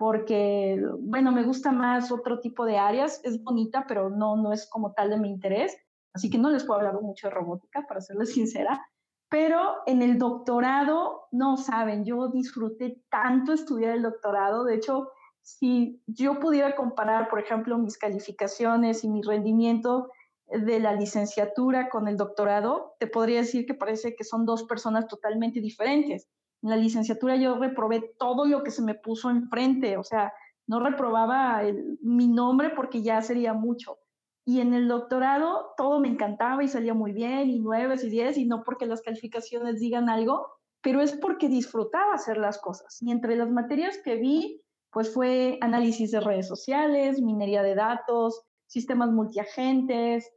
[0.00, 4.66] porque, bueno, me gusta más otro tipo de áreas, es bonita, pero no, no es
[4.66, 5.76] como tal de mi interés.
[6.14, 8.80] Así que no les puedo hablar mucho de robótica, para serles sincera,
[9.28, 14.64] pero en el doctorado, no saben, yo disfruté tanto estudiar el doctorado.
[14.64, 15.10] De hecho,
[15.42, 20.10] si yo pudiera comparar, por ejemplo, mis calificaciones y mi rendimiento
[20.46, 25.06] de la licenciatura con el doctorado, te podría decir que parece que son dos personas
[25.08, 26.26] totalmente diferentes.
[26.62, 30.32] En la licenciatura yo reprobé todo lo que se me puso enfrente, o sea,
[30.66, 31.62] no reprobaba
[32.00, 33.98] mi nombre porque ya sería mucho.
[34.44, 38.36] Y en el doctorado todo me encantaba y salía muy bien, y nueve y diez,
[38.36, 40.46] y no porque las calificaciones digan algo,
[40.80, 43.00] pero es porque disfrutaba hacer las cosas.
[43.02, 48.42] Y entre las materias que vi, pues fue análisis de redes sociales, minería de datos,
[48.66, 50.30] sistemas multiagentes,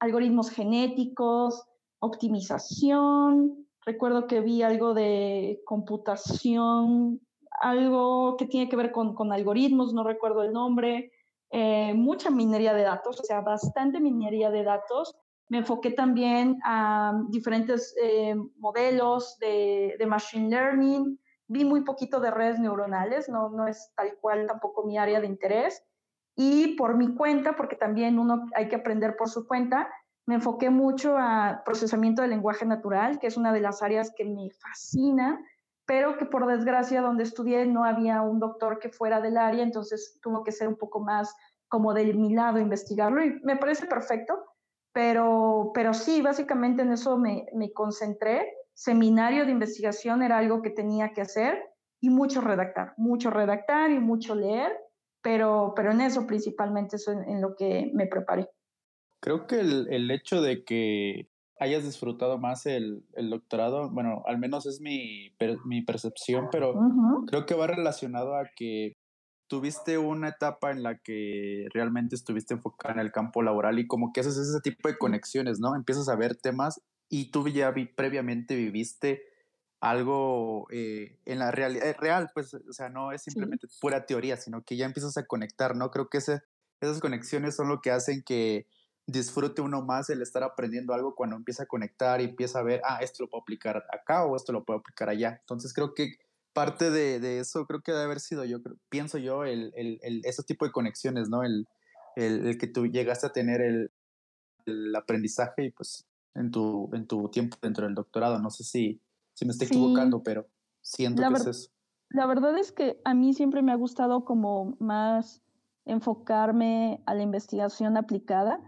[0.00, 1.64] algoritmos genéticos,
[2.00, 3.67] optimización.
[3.88, 7.22] Recuerdo que vi algo de computación,
[7.58, 11.10] algo que tiene que ver con, con algoritmos, no recuerdo el nombre.
[11.50, 15.16] Eh, mucha minería de datos, o sea, bastante minería de datos.
[15.48, 21.18] Me enfoqué también a diferentes eh, modelos de, de, machine learning.
[21.46, 25.28] Vi muy poquito de redes neuronales, no, no es tal cual tampoco mi área de
[25.28, 25.82] interés.
[26.36, 29.88] Y por mi cuenta, porque también uno hay que aprender por su cuenta,
[30.28, 34.24] me enfoqué mucho a procesamiento del lenguaje natural, que es una de las áreas que
[34.24, 35.40] me fascina
[35.88, 40.18] pero que por desgracia donde estudié no había un doctor que fuera del área, entonces
[40.20, 41.34] tuvo que ser un poco más
[41.66, 44.44] como de mi lado investigarlo y me parece perfecto,
[44.92, 48.52] pero, pero sí, básicamente en eso me, me concentré.
[48.74, 51.58] Seminario de investigación era algo que tenía que hacer
[52.00, 54.76] y mucho redactar, mucho redactar y mucho leer,
[55.22, 58.50] pero, pero en eso principalmente es en, lo que me preparé.
[59.20, 61.28] Creo que el, el hecho de que
[61.60, 65.32] hayas disfrutado más el, el doctorado, bueno, al menos es mi,
[65.64, 66.74] mi percepción, pero
[67.26, 68.96] creo que va relacionado a que
[69.48, 74.12] tuviste una etapa en la que realmente estuviste enfocada en el campo laboral y como
[74.12, 75.74] que haces ese tipo de conexiones, ¿no?
[75.74, 79.22] Empiezas a ver temas y tú ya vi, previamente viviste
[79.80, 84.36] algo eh, en la realidad eh, real, pues, o sea, no es simplemente pura teoría,
[84.36, 85.90] sino que ya empiezas a conectar, ¿no?
[85.90, 86.42] Creo que ese,
[86.80, 88.66] esas conexiones son lo que hacen que
[89.08, 92.82] disfrute uno más el estar aprendiendo algo cuando empieza a conectar y empieza a ver,
[92.84, 95.38] ah, esto lo puedo aplicar acá o esto lo puedo aplicar allá.
[95.40, 96.16] Entonces creo que
[96.52, 98.58] parte de, de eso creo que debe haber sido, yo
[98.90, 101.42] pienso yo, el, el, el, ese tipo de conexiones, ¿no?
[101.42, 101.66] El,
[102.16, 103.90] el, que tú llegaste a tener el,
[104.66, 108.38] el aprendizaje y pues en tu, en tu tiempo dentro del doctorado.
[108.40, 109.00] No sé si,
[109.32, 110.46] si me estoy equivocando, pero
[110.82, 111.70] siento que es eso.
[112.10, 115.42] La verdad es que a mí siempre me ha gustado como más
[115.86, 118.60] enfocarme a la investigación aplicada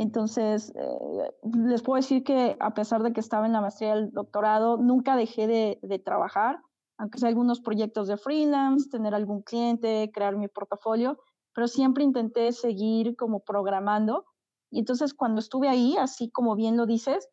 [0.00, 3.98] entonces, eh, les puedo decir que a pesar de que estaba en la maestría y
[3.98, 6.62] el doctorado, nunca dejé de, trabajar,
[6.96, 11.18] aunque sea algunos proyectos de freelance, tener algún cliente, crear mi portafolio,
[11.54, 14.24] pero siempre intenté seguir como programando.
[14.70, 17.28] Y entonces cuando estuve ahí, así como bien lo dices,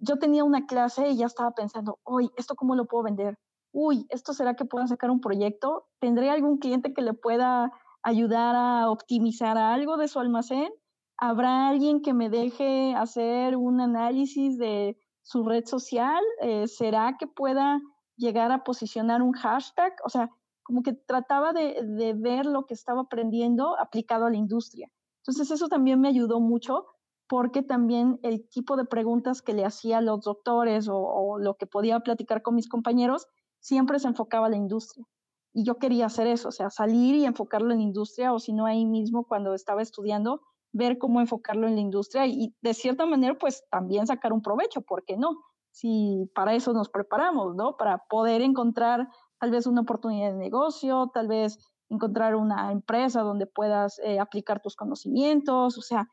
[0.00, 3.36] yo tenía una clase y ya estaba pensando, uy, ¿esto cómo lo puedo vender?
[3.72, 5.88] Uy, ¿esto será que pueda sacar un proyecto?
[5.98, 7.72] ¿Tendré algún cliente que le pueda
[8.04, 10.72] ayudar a optimizar algo de su almacén?
[11.18, 16.22] ¿Habrá alguien que me deje hacer un análisis de su red social?
[16.42, 17.80] Eh, ¿Será que pueda
[18.16, 19.94] llegar a posicionar un hashtag?
[20.04, 20.30] O sea,
[20.62, 24.90] como que trataba de, ver lo que estaba aprendiendo aplicado a la industria.
[25.22, 26.86] Entonces eso también me ayudó mucho
[27.28, 31.54] porque también el tipo de preguntas que le hacía a los doctores o, o lo
[31.54, 33.26] que podía platicar con mis compañeros
[33.58, 35.06] siempre se enfocaba a la industria.
[35.52, 38.52] Y yo quería hacer eso, o sea, salir y enfocarlo en la industria o si
[38.52, 43.06] no ahí mismo cuando estaba estudiando, ver cómo enfocarlo en la industria y de cierta
[43.06, 45.30] manera pues también sacar un provecho, ¿por qué no?
[45.70, 47.76] Si para eso nos preparamos, ¿no?
[47.76, 53.46] Para poder encontrar tal vez una oportunidad de negocio, tal vez encontrar una empresa donde
[53.46, 56.08] puedas eh, aplicar tus conocimientos, o sea,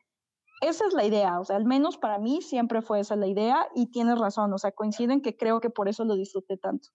[0.60, 3.68] esa es la idea, o sea, al menos para mí siempre fue esa la idea
[3.74, 6.88] y tienes razón, o sea, coinciden que creo que por eso lo disfruté tanto.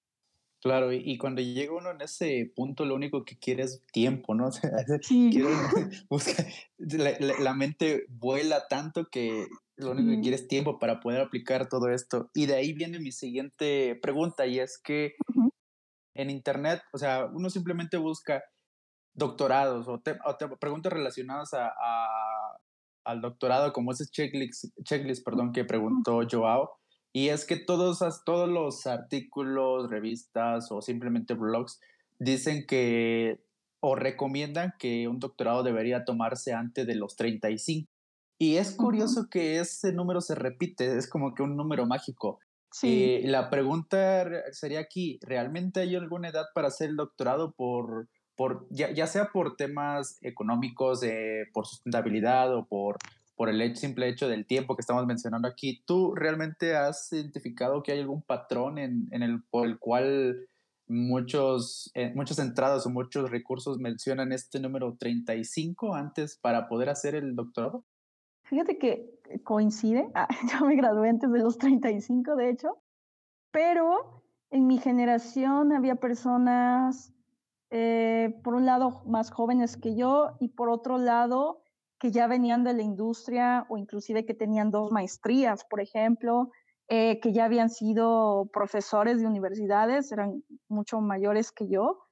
[0.62, 4.50] Claro, y, cuando llega uno en ese punto, lo único que quiere es tiempo, ¿no?
[5.02, 5.32] sí.
[6.78, 11.70] la, la, mente vuela tanto que lo único que quiere es tiempo para poder aplicar
[11.70, 12.30] todo esto.
[12.34, 15.14] Y de ahí viene mi siguiente pregunta, y es que
[16.14, 18.44] en Internet, o sea, uno simplemente busca
[19.14, 20.02] doctorados o,
[20.60, 21.72] preguntas relacionadas a,
[23.06, 26.70] al doctorado, como ese checklist, checklist perdón, que preguntó Joao.
[27.12, 31.80] Y es que todos, todos los artículos, revistas o simplemente blogs
[32.20, 33.42] dicen que
[33.82, 37.90] o recomiendan que un doctorado debería tomarse antes de los 35.
[38.38, 42.40] Y es curioso que ese número se repite, es como que un número mágico.
[42.72, 43.04] Sí.
[43.04, 48.68] Eh, la pregunta sería aquí, ¿realmente hay alguna edad para hacer el doctorado por, por
[48.70, 52.98] ya, sea por temas económicos, eh, por sustentabilidad o por,
[53.40, 55.82] por el simple hecho del tiempo que estamos mencionando aquí?
[55.86, 60.46] ¿Tú realmente has identificado que hay algún patrón en, en el, por el cual
[60.88, 67.16] muchos, eh, muchas entradas o muchos recursos mencionan este número 35 antes para poder hacer
[67.16, 67.86] el doctorado?
[68.44, 69.10] Fíjate que
[69.46, 72.82] coincide, ah, yo me gradué antes de los 35, de hecho,
[73.52, 77.14] pero en mi generación había personas,
[77.70, 81.64] eh, por un lado, más jóvenes que yo y por otro lado,
[82.00, 86.52] que ya venían de la industria o inclusive que tenían dos maestrías, por ejemplo,
[86.88, 92.10] eh, que ya habían sido profesores de universidades, eran mucho mayores que yo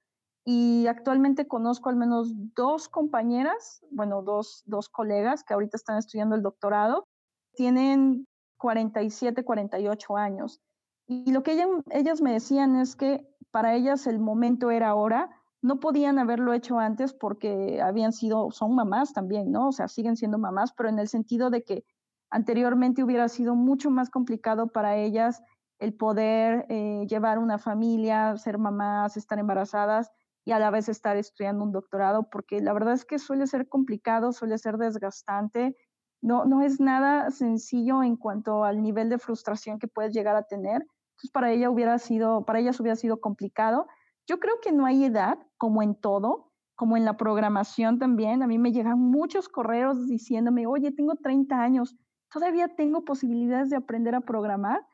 [0.50, 6.38] y actualmente conozco al menos dos compañeras, bueno, dos, dos colegas que ahorita están estudiando
[6.38, 7.06] el doctorado,
[7.54, 10.62] tienen 47, 48 años.
[11.06, 15.30] Y lo que ellas me decían es que para ellas el momento era ahora,
[15.68, 19.68] no podían haberlo hecho antes porque habían sido, son mamás también, ¿no?
[19.68, 21.84] O sea, siguen siendo mamás, pero en el sentido de que
[22.30, 25.44] anteriormente hubiera sido mucho más complicado para ellas
[25.80, 30.12] el poder eh, llevar una familia, ser mamás, estar embarazadas
[30.44, 33.68] y a la vez estar estudiando un doctorado, porque la verdad es que suele ser
[33.68, 35.76] complicado, suele ser desgastante,
[36.22, 40.44] no, no es nada sencillo en cuanto al nivel de frustración que puedes llegar a
[40.44, 40.82] tener.
[41.12, 43.88] Entonces, para ella hubiera sido, para ellas hubiera sido complicado.
[44.28, 48.44] Yo creo que no hay edad, como en todo, como en la programación también.
[48.44, 51.96] A mí me llegan muchos correos diciéndome, oye, tengo 30 años,
[52.32, 54.86] ¿todavía tengo posibilidades de aprender a programar?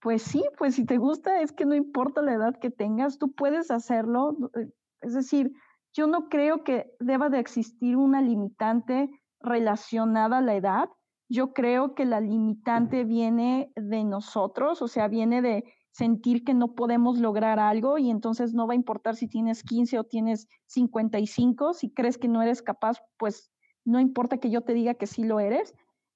[0.00, 3.32] Pues sí, pues si te gusta, es que no importa la edad que tengas, tú
[3.34, 4.36] puedes hacerlo.
[4.56, 4.68] Eh,
[5.00, 5.52] es decir,
[5.94, 10.88] yo no creo que deba de existir una limitante relacionada a la edad.
[11.28, 16.74] Yo creo que la limitante viene de nosotros, o sea, viene de sentir que no
[16.74, 21.74] podemos lograr algo y entonces no va a importar si tienes 15 o tienes 55,
[21.74, 23.52] si crees que no eres capaz, pues
[23.84, 25.74] no importa que yo te diga que sí lo eres.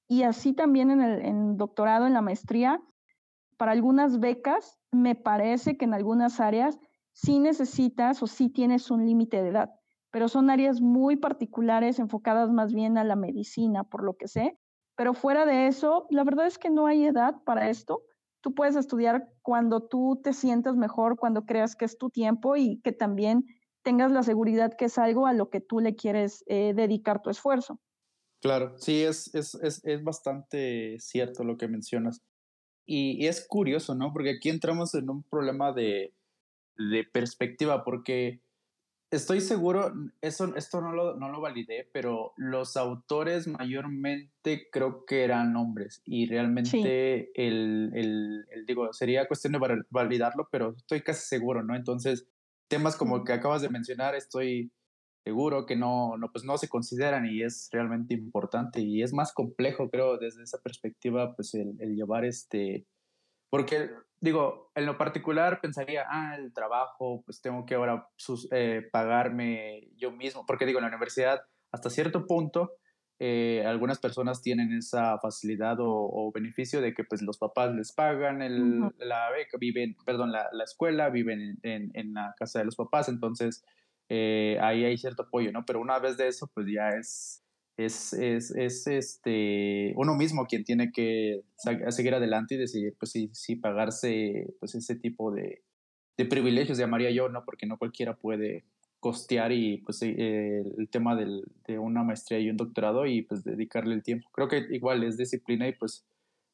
[0.08, 2.80] Y así también en el doctorado, en la maestría,
[3.56, 6.78] para algunas becas, me parece que en algunas áreas
[7.12, 9.70] sí necesitas o sí tienes un límite de edad,
[10.10, 14.58] pero son áreas muy particulares enfocadas más bien a la medicina, por lo que sé.
[14.96, 18.02] Pero fuera de eso, la verdad es que no hay edad para esto.
[18.46, 22.80] Tú puedes estudiar cuando tú te sientas mejor, cuando creas que es tu tiempo y
[22.84, 23.44] que también
[23.82, 27.30] tengas la seguridad que es algo a lo que tú le quieres eh, dedicar tu
[27.30, 27.80] esfuerzo.
[28.40, 32.22] Claro, sí, es, es, es, es, bastante cierto lo que mencionas.
[32.86, 34.12] Y, y, es curioso, ¿no?
[34.12, 36.14] Porque aquí entramos en un problema de,
[36.78, 38.42] de perspectiva, porque
[39.10, 45.24] estoy seguro, eso, esto no lo, no lo validé, pero los autores mayormente creo que
[45.24, 51.62] eran hombres y realmente el, el, digo, sería cuestión de validarlo, pero estoy casi seguro,
[51.62, 51.76] ¿no?
[51.76, 52.26] Entonces,
[52.68, 54.72] temas como que acabas de mencionar, estoy
[55.24, 59.32] seguro que no, no, pues no se consideran y es realmente importante y es más
[59.32, 62.86] complejo, creo, desde esa perspectiva, pues el, el llevar este,
[63.50, 63.90] porque
[64.20, 68.08] digo, en lo particular pensaría, ah, el trabajo, pues tengo que ahora
[68.50, 72.72] eh, pagarme yo mismo, porque digo, en la universidad, hasta cierto punto,
[73.18, 78.42] eh, algunas personas tienen esa facilidad o, beneficio de que pues los papás les pagan
[78.42, 82.76] el, la beca, viven, perdón, la, la escuela, viven en, en, la casa de los
[82.76, 83.64] papás, entonces
[84.10, 85.64] eh, ahí hay cierto apoyo, ¿no?
[85.64, 87.42] Pero una vez de eso, pues ya es
[87.76, 91.42] es, es, es, este, uno mismo quien tiene que
[91.90, 95.62] seguir adelante y decidir, pues sí pagarse pues ese tipo de,
[96.16, 97.44] de privilegios, llamaría yo, ¿no?
[97.44, 98.64] Porque no cualquiera puede
[99.00, 103.44] costear y pues eh, el tema del, de una maestría y un doctorado y pues
[103.44, 104.28] dedicarle el tiempo.
[104.32, 106.06] Creo que igual es disciplina y pues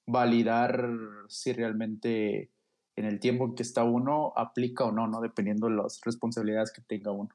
[0.07, 0.89] validar
[1.29, 2.51] si realmente
[2.97, 5.20] en el tiempo en que está uno aplica o no, ¿no?
[5.20, 7.31] Dependiendo de las responsabilidades que tenga uno.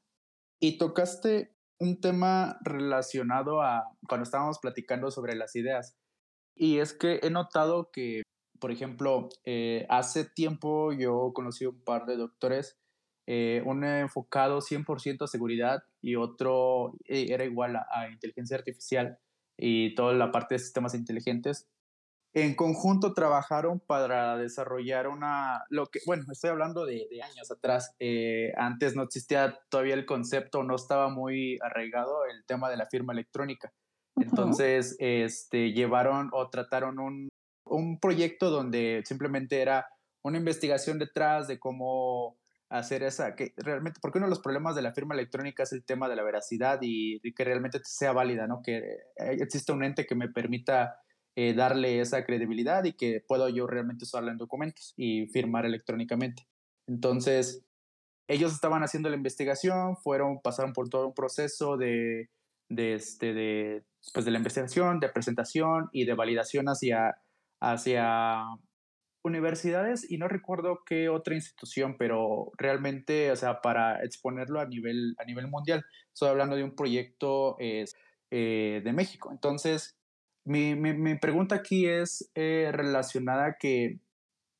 [0.60, 5.96] Y tocaste un tema relacionado a cuando estábamos platicando sobre las ideas.
[6.54, 8.22] Y es que he notado que,
[8.58, 12.78] por ejemplo, eh, hace tiempo yo conocí un par de doctores
[13.30, 19.18] eh, uno enfocado 100% a seguridad y otro eh, era igual a, inteligencia artificial
[19.58, 21.68] y toda la parte de sistemas inteligentes.
[22.34, 28.52] En conjunto trabajaron para desarrollar una, lo que, bueno, estoy hablando de, años atrás, eh,
[28.56, 33.12] antes no existía todavía el concepto, no estaba muy arraigado el tema de la firma
[33.12, 33.72] electrónica.
[34.16, 37.28] Entonces, este, llevaron o trataron un,
[37.64, 39.86] un proyecto donde simplemente era
[40.22, 42.36] una investigación detrás de cómo
[42.68, 45.84] hacer esa, que realmente, porque uno de los problemas de la firma electrónica es el
[45.84, 48.60] tema de la veracidad y, que realmente sea válida, ¿no?
[48.62, 51.00] Que eh, exista un ente que me permita
[51.40, 56.48] eh, darle esa credibilidad y que puedo yo realmente usarla en documentos y firmar electrónicamente.
[56.88, 57.64] Entonces,
[58.26, 62.28] ellos estaban haciendo la investigación, fueron, pasaron por todo un proceso de,
[62.68, 67.20] este, de, pues de la investigación, de presentación y de validación hacia,
[67.60, 68.42] hacia
[69.22, 75.14] universidades y no recuerdo qué otra institución, pero realmente, o sea, para exponerlo a nivel,
[75.18, 77.84] a nivel mundial, estoy hablando de un proyecto eh,
[78.30, 79.30] de México.
[79.30, 79.97] Entonces,
[80.48, 84.00] mi, mi, pregunta aquí es eh, relacionada a que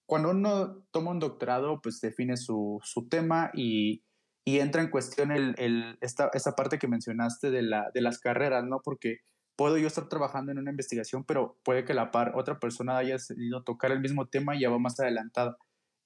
[0.07, 4.03] cuando uno toma un doctorado, pues define su, su tema y,
[4.45, 8.19] y, entra en cuestión el, el, esta, esta parte que mencionaste de, la, de las
[8.19, 8.81] carreras, ¿no?
[8.83, 9.19] Porque
[9.57, 13.15] puedo yo estar trabajando en una investigación, pero puede que la par otra persona haya
[13.15, 15.57] decidido tocar el mismo tema y ya va más adelantada.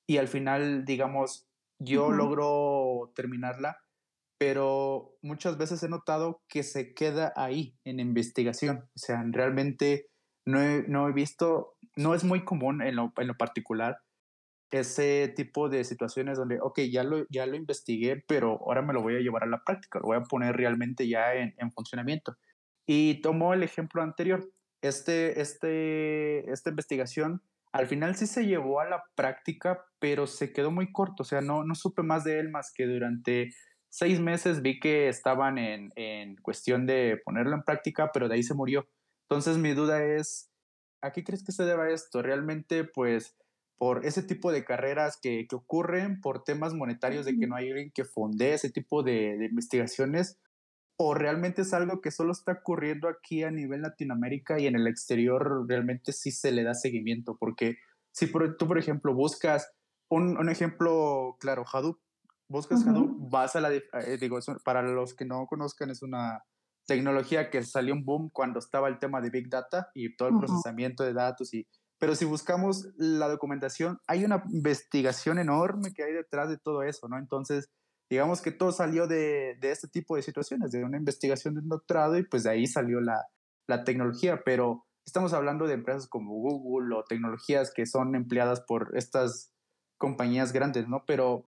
[0.09, 1.47] Y al final, digamos,
[1.79, 3.82] yo logro terminarla,
[4.43, 8.89] pero muchas veces he notado que se queda ahí en investigación.
[8.97, 10.09] O sea, realmente
[10.45, 13.99] no he, no he visto, no es muy común en lo, en lo particular
[14.73, 19.01] ese tipo de situaciones donde, ok, ya lo, ya lo investigué, pero ahora me lo
[19.01, 22.37] voy a llevar a la práctica, lo voy a poner realmente ya en, en funcionamiento.
[22.85, 24.51] Y tomó el ejemplo anterior.
[24.81, 30.73] Este, este, esta investigación al final sí se llevó a la práctica, pero se quedó
[30.73, 31.23] muy corto.
[31.23, 33.51] O sea, no, no supe más de él más que durante
[33.93, 38.43] seis meses vi que estaban en, en cuestión de ponerlo en práctica, pero de ahí
[38.43, 38.89] se murió.
[39.29, 40.51] Entonces mi duda es,
[41.03, 42.23] ¿a qué crees que se deba esto?
[42.23, 43.37] Realmente, pues,
[43.77, 47.69] por ese tipo de carreras que, que ocurren, por temas monetarios de que no hay
[47.69, 50.39] alguien que fonde ese tipo de, de investigaciones,
[50.97, 54.87] o realmente es algo que solo está ocurriendo aquí a nivel Latinoamérica y en el
[54.87, 57.77] exterior realmente sí se le da seguimiento, porque
[58.13, 59.71] si tú, por ejemplo, buscas
[60.09, 61.99] un, un ejemplo claro, Hadoop,
[62.53, 63.83] buscas Hadoop, vas a la, eh,
[64.21, 66.45] digo, para los que no conozcan, es una
[66.87, 70.39] tecnología que salió un boom cuando estaba el tema de Big Data y todo el
[70.39, 71.67] procesamiento de datos y
[72.03, 77.07] pero si buscamos la documentación, hay una investigación enorme que hay detrás de todo eso,
[77.07, 77.17] ¿no?
[77.17, 77.71] Entonces,
[78.11, 81.69] digamos que todo salió de, de, este tipo de situaciones, de una investigación de un
[81.69, 83.25] doctorado y pues de ahí salió la,
[83.69, 88.91] la tecnología, pero estamos hablando de empresas como Google o tecnologías que son empleadas por
[88.97, 89.53] estas
[89.97, 91.05] compañías grandes, ¿no?
[91.07, 91.49] Pero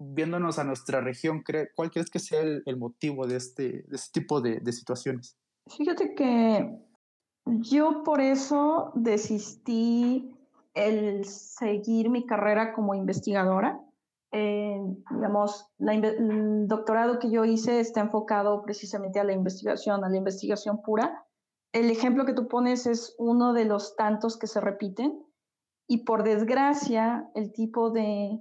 [0.00, 1.44] viéndonos a nuestra región,
[1.76, 5.36] ¿cuál crees que sea el, motivo de este, de este tipo de, situaciones?
[5.68, 6.78] Fíjate que
[7.44, 10.34] yo por eso desistí
[10.74, 13.80] el seguir mi carrera como investigadora
[14.32, 14.80] eh,
[15.10, 20.82] digamos, el doctorado que yo hice está enfocado precisamente a la investigación, a la investigación
[20.82, 21.26] pura.
[21.72, 25.24] El ejemplo que tú pones es uno de los tantos que se repiten
[25.88, 28.40] y por desgracia el tipo de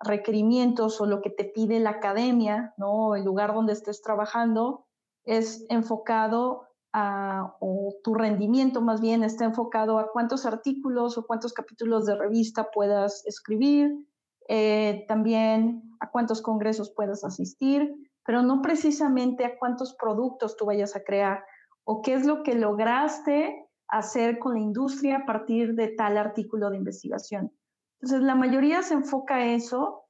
[0.00, 3.14] requerimientos o lo que te pide la academia, ¿no?
[3.14, 4.86] el lugar donde estés trabajando,
[5.24, 11.52] es enfocado a, o tu rendimiento más bien está enfocado a cuántos artículos o cuántos
[11.52, 14.06] capítulos de revista puedas escribir,
[14.48, 17.94] eh, también a cuántos congresos puedas asistir,
[18.24, 21.44] pero no precisamente a cuántos productos tú vayas a crear
[21.84, 26.70] o qué es lo que lograste hacer con la industria a partir de tal artículo
[26.70, 27.52] de investigación.
[28.00, 30.04] Entonces, la mayoría se enfoca a eso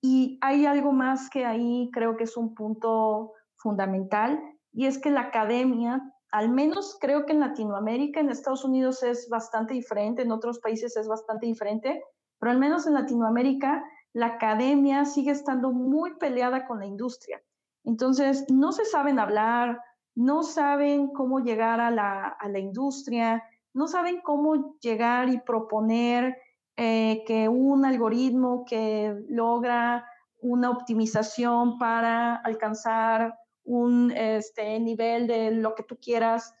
[0.00, 4.40] y hay algo más que ahí creo que es un punto fundamental
[4.72, 9.28] y es que la academia, al menos creo que en Latinoamérica, en Estados Unidos es
[9.28, 12.02] bastante diferente, en otros países es bastante diferente,
[12.38, 17.42] pero al menos en Latinoamérica la academia sigue estando muy peleada con la industria.
[17.84, 19.78] Entonces, no se saben hablar,
[20.14, 26.36] no saben cómo llegar a la, industria, no saben cómo llegar y proponer
[26.76, 30.06] eh, que un algoritmo que logra
[30.40, 36.54] una optimización para alcanzar un este, nivel de lo que tú quieras,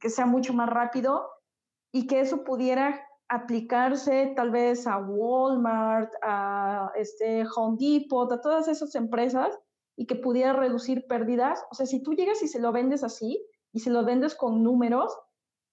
[0.00, 1.28] que sea mucho más rápido
[1.92, 8.68] y que eso pudiera aplicarse tal vez a Walmart, a este Home Depot, a todas
[8.68, 9.58] esas empresas
[9.96, 11.62] y que pudiera reducir pérdidas.
[11.70, 14.62] O sea, si tú llegas y se lo vendes así y se lo vendes con
[14.62, 15.14] números,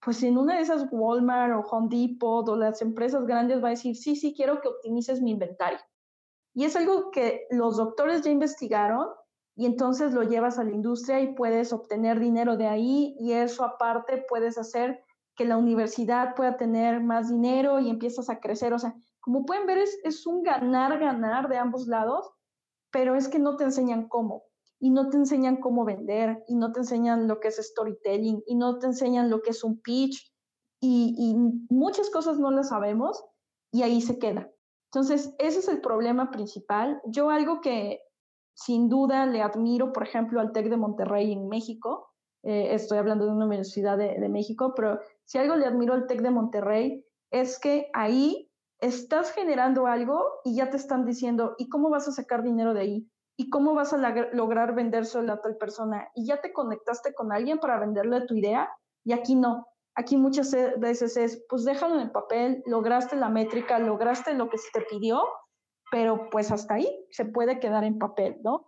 [0.05, 3.71] pues en una de esas Walmart o Home Depot o las empresas grandes va a
[3.71, 5.79] decir, sí, sí, quiero que optimices mi inventario.
[6.53, 9.07] Y es algo que los doctores ya investigaron
[9.55, 13.63] y entonces lo llevas a la industria y puedes obtener dinero de ahí y eso
[13.63, 15.03] aparte puedes hacer
[15.35, 18.73] que la universidad pueda tener más dinero y empiezas a crecer.
[18.73, 22.29] O sea, como pueden ver, es, es un ganar-ganar de ambos lados,
[22.91, 24.43] pero es que no te enseñan cómo
[24.79, 28.55] y no te enseñan cómo vender y no te enseñan lo que es storytelling y
[28.55, 30.31] no te enseñan lo que es un pitch
[30.81, 31.35] y,
[31.69, 33.23] muchas cosas no las sabemos
[33.71, 34.51] y ahí se queda.
[34.91, 37.01] Entonces, ese es el problema principal.
[37.05, 38.01] Yo algo que
[38.53, 42.09] sin duda le admiro, por ejemplo, al TEC de Monterrey en México,
[42.43, 46.05] eh, estoy hablando de una universidad de, de, México, pero si algo le admiro al
[46.05, 51.67] TEC de Monterrey es que ahí estás generando algo y ya te están diciendo, ¿y
[51.69, 53.09] cómo vas a sacar dinero de ahí?
[53.37, 53.97] ¿Y cómo vas a
[54.33, 56.09] lograr vendérselo a tal persona?
[56.15, 58.69] Y ya te conectaste con alguien para venderle tu idea
[59.03, 59.67] y aquí no.
[59.95, 64.57] Aquí muchas veces es, pues déjalo en el papel, lograste la métrica, lograste lo que
[64.57, 65.23] se te pidió,
[65.91, 68.65] pero pues hasta ahí se puede quedar en papel, ¿no?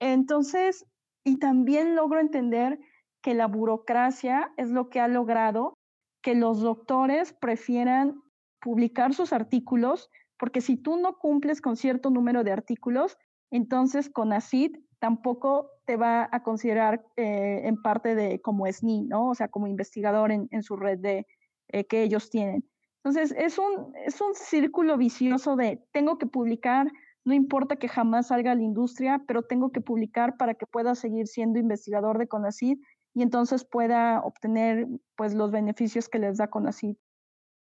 [0.00, 0.86] Entonces,
[1.24, 2.78] y también logro entender
[3.22, 5.74] que la burocracia es lo que ha logrado
[6.22, 8.22] que los doctores prefieran
[8.60, 13.16] publicar sus artículos, porque si tú no cumples con cierto número de artículos,
[13.50, 19.30] entonces con ACID tampoco te va a considerar eh, en parte de como SNI, ¿no?
[19.30, 21.26] O sea, como investigador en, en su red de,
[21.68, 22.64] eh, que ellos tienen.
[23.04, 26.90] Entonces, es un, es un círculo vicioso de tengo que publicar,
[27.24, 30.94] no importa que jamás salga a la industria, pero tengo que publicar para que pueda
[30.94, 32.78] seguir siendo investigador de CONACID
[33.14, 36.96] y entonces pueda obtener pues los beneficios que les da CONACID.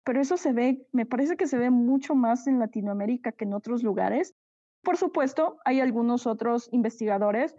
[0.05, 3.53] Pero eso se ve, me parece que se ve mucho más en Latinoamérica que en
[3.53, 4.35] otros lugares
[4.83, 7.57] por supuesto, hay algunos otros investigadores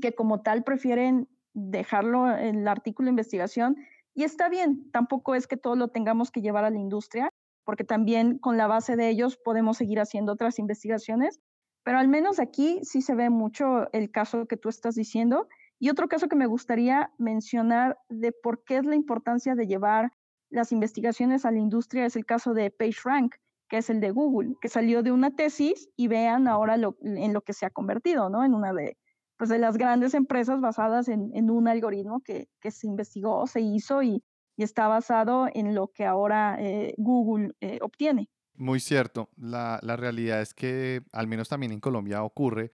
[0.00, 3.76] que como tal prefieren dejarlo en el artículo de investigación
[4.14, 7.30] y está bien, tampoco es que todo lo tengamos que llevar a la industria,
[7.64, 11.40] porque también con la base de ellos podemos seguir haciendo otras investigaciones,
[11.82, 15.48] pero al menos aquí sí se ve mucho el caso que tú estás diciendo.
[15.80, 20.12] Y otro caso que me gustaría mencionar de por qué es la importancia de llevar
[20.48, 23.34] las investigaciones a la industria es el caso de PageRank
[23.74, 27.32] que es el de Google, que salió de una tesis y vean ahora lo, en
[27.32, 28.44] lo que se ha convertido, ¿no?
[28.44, 28.96] En una de,
[29.36, 33.62] pues, de las grandes empresas basadas en, en un algoritmo que, que, se investigó, se
[33.62, 34.22] hizo y,
[34.56, 38.30] y, está basado en lo que ahora eh, Google eh, obtiene.
[38.54, 39.28] Muy cierto.
[39.36, 42.76] La, la realidad es que, al menos también en Colombia ocurre,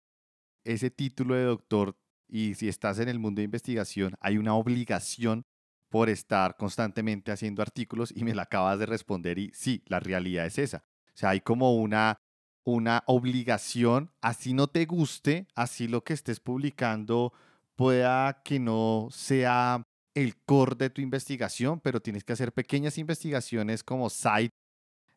[0.62, 5.45] ese título de doctor y si estás en el mundo de investigación, hay una obligación
[5.95, 10.45] por estar constantemente haciendo artículos y me la acabas de responder y sí, la realidad
[10.45, 10.78] es esa.
[11.07, 12.18] O sea, hay como una,
[12.64, 17.32] una obligación, así no te guste, así lo que estés publicando
[17.76, 23.84] pueda que no sea el core de tu investigación, pero tienes que hacer pequeñas investigaciones
[23.84, 24.51] como site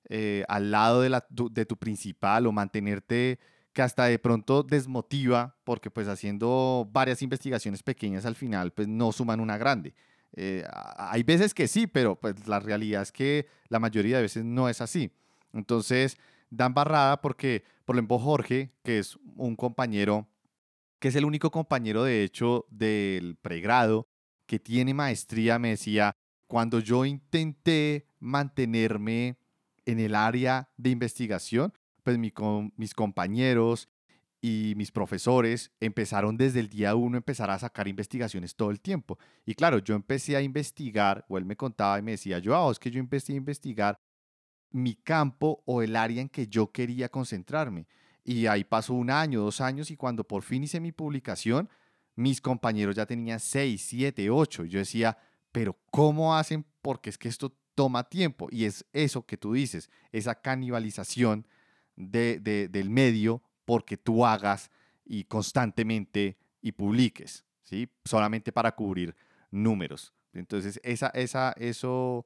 [0.10, 3.40] eh, al lado de, la, de tu principal o mantenerte
[3.74, 9.12] que hasta de pronto desmotiva porque pues haciendo varias investigaciones pequeñas al final pues no
[9.12, 9.96] suman una grande.
[10.36, 10.64] Eh,
[10.98, 14.70] hay veces que sí, pero pues la realidad es que la mayoría de veces no
[14.70, 15.12] es así.
[15.54, 16.18] Entonces,
[16.50, 20.28] dan barrada porque, por ejemplo, Jorge, que es un compañero,
[21.00, 24.08] que es el único compañero, de hecho, del pregrado,
[24.46, 26.16] que tiene maestría, me decía,
[26.48, 29.38] cuando yo intenté mantenerme
[29.86, 31.74] en el área de investigación,
[32.04, 33.90] pues mis compañeros
[34.42, 39.18] y mis profesores empezaron desde el día uno empezar a sacar investigaciones todo el tiempo.
[39.46, 42.72] Y claro, yo empecé a investigar, o él me contaba y me decía, yo, ah,
[42.72, 44.00] es que yo empecé a investigar
[44.72, 47.88] mi campo o el área en que yo quería concentrarme.
[48.24, 51.70] Y ahí pasó un año, dos años, y cuando por fin hice mi publicación,
[52.16, 54.66] mis compañeros ya tenían seis, siete, ocho.
[54.66, 55.18] Y yo decía,
[55.52, 56.66] pero ¿cómo hacen?
[56.82, 58.50] Porque es que esto toma tiempo.
[58.52, 61.48] Y es eso que tú dices, esa canibalización
[61.96, 64.72] de, del medio porque tú hagas
[65.04, 67.90] y constantemente y publiques, ¿sí?
[68.06, 69.14] Solamente para cubrir
[69.52, 70.14] números.
[70.32, 72.26] Entonces, esa, esa, eso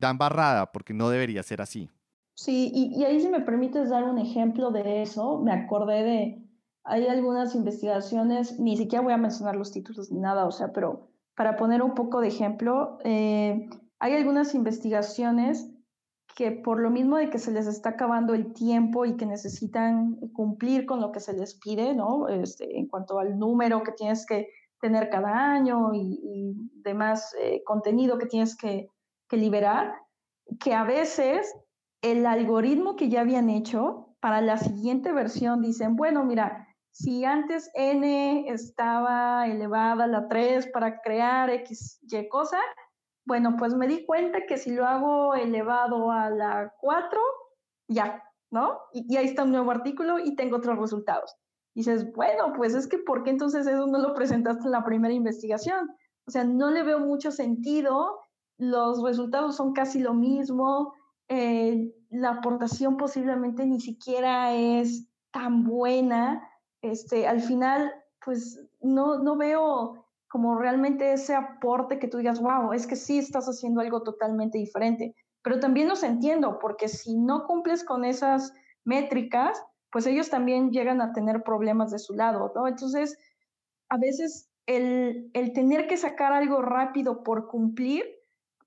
[0.00, 1.88] da embarrada porque no debería ser así.
[2.34, 6.42] Sí, y, ahí si me permites dar un ejemplo de eso, me acordé de,
[6.82, 11.08] hay algunas investigaciones, ni siquiera voy a mencionar los títulos ni nada, o sea, pero
[11.36, 15.70] para poner un poco de ejemplo, eh, hay algunas investigaciones
[16.36, 20.16] que por lo mismo de que se les está acabando el tiempo y que necesitan
[20.34, 22.28] cumplir con lo que se les pide, ¿no?
[22.28, 24.46] Este, en cuanto al número que tienes que
[24.78, 28.90] tener cada año y, y demás eh, contenido que tienes que,
[29.30, 29.94] que liberar,
[30.60, 31.52] que a veces
[32.02, 37.70] el algoritmo que ya habían hecho para la siguiente versión dicen, bueno, mira, si antes
[37.74, 42.58] n estaba elevada a la 3 para crear x, y cosa,
[43.26, 47.20] bueno, pues me di cuenta que si lo hago elevado a la 4,
[47.88, 48.78] ya, ¿no?
[48.92, 51.36] Y, y ahí está un nuevo artículo y tengo otros resultados.
[51.74, 54.84] Y dices, bueno, pues es que ¿por qué entonces eso no lo presentaste en la
[54.84, 55.90] primera investigación?
[56.26, 58.18] O sea, no le veo mucho sentido,
[58.58, 60.94] los resultados son casi lo mismo,
[61.28, 66.48] eh, la aportación posiblemente ni siquiera es tan buena,
[66.80, 67.92] este, al final,
[68.24, 73.18] pues no, no veo como realmente ese aporte que tú digas, wow, es que sí
[73.18, 75.14] estás haciendo algo totalmente diferente.
[75.42, 78.52] Pero también los entiendo, porque si no cumples con esas
[78.84, 82.66] métricas, pues ellos también llegan a tener problemas de su lado, ¿no?
[82.66, 83.16] Entonces,
[83.88, 88.04] a veces el, el tener que sacar algo rápido por cumplir,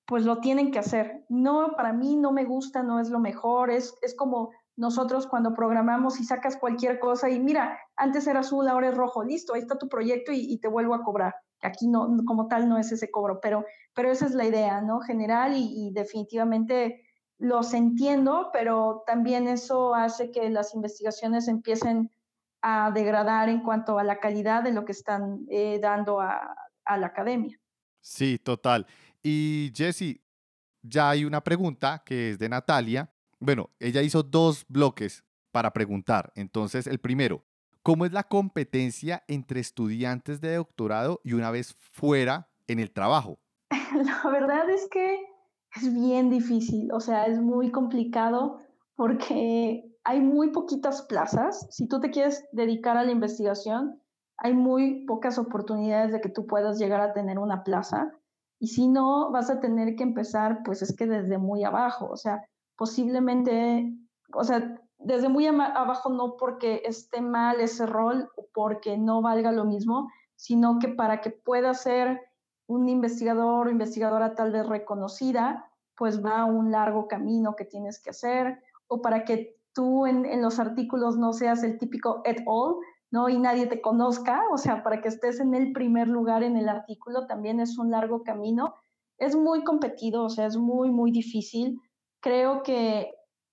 [0.05, 1.25] pues lo tienen que hacer.
[1.29, 5.53] No, para mí no me gusta, no es lo mejor, es, es como nosotros cuando
[5.53, 9.59] programamos y sacas cualquier cosa y mira, antes era azul, ahora es rojo, listo, ahí
[9.59, 11.35] está tu proyecto y, te vuelvo a cobrar.
[11.61, 14.99] Aquí no, como tal no es ese cobro, pero, pero esa es la idea, ¿no?
[15.01, 17.03] General y, definitivamente
[17.37, 22.11] los entiendo, pero también eso hace que las investigaciones empiecen
[22.61, 26.53] a degradar en cuanto a la calidad de lo que están eh, dando a,
[26.83, 27.57] a la academia.
[28.01, 28.85] Sí, total.
[29.23, 30.21] Y Jesse,
[30.81, 33.13] ya hay una pregunta que es de Natalia.
[33.39, 36.31] Bueno, ella hizo dos bloques para preguntar.
[36.35, 37.45] Entonces, el primero,
[37.89, 43.39] ¿cómo es la competencia entre estudiantes de doctorado y una vez fuera en el trabajo?
[43.95, 45.25] La verdad es que
[45.75, 48.59] es bien difícil, o sea, es muy complicado
[48.95, 51.65] porque hay muy poquitas plazas.
[51.71, 53.99] Si tú te quieres dedicar a la investigación,
[54.37, 58.11] hay muy pocas oportunidades de que tú puedas llegar a tener una plaza.
[58.59, 62.17] Y si no, vas a tener que empezar, pues es que desde muy abajo, o
[62.17, 62.39] sea,
[62.75, 63.91] posiblemente,
[64.31, 69.51] o sea, desde muy abajo no porque esté mal ese rol o porque no valga
[69.51, 72.21] lo mismo, sino que para que pueda ser
[72.67, 75.65] un investigador o investigadora tal vez reconocida,
[75.97, 80.41] pues va un largo camino que tienes que hacer, o para que tú en, en
[80.41, 82.75] los artículos no seas el típico et al,
[83.11, 83.29] ¿no?
[83.29, 86.69] Y nadie te conozca, o sea, para que estés en el primer lugar en el
[86.69, 88.75] artículo también es un largo camino.
[89.17, 91.79] Es muy competido, o sea, es muy, muy difícil.
[92.21, 93.11] Creo que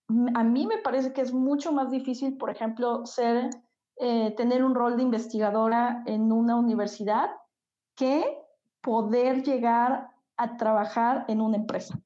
[0.08, 3.50] a mí me parece que es mucho más difícil, por ejemplo, ser,
[3.96, 7.30] eh, tener un rol de investigadora en una universidad
[7.96, 8.38] que
[8.80, 11.98] poder llegar a trabajar en una empresa.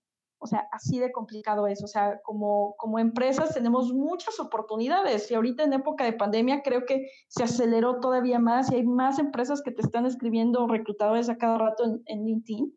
[0.43, 1.85] O sea, así de complicado es.
[1.85, 6.87] O sea, como, como empresas tenemos muchas oportunidades y ahorita en época de pandemia creo
[6.87, 11.37] que se aceleró todavía más y hay más empresas que te están escribiendo reclutadores a
[11.37, 12.75] cada rato en, en LinkedIn.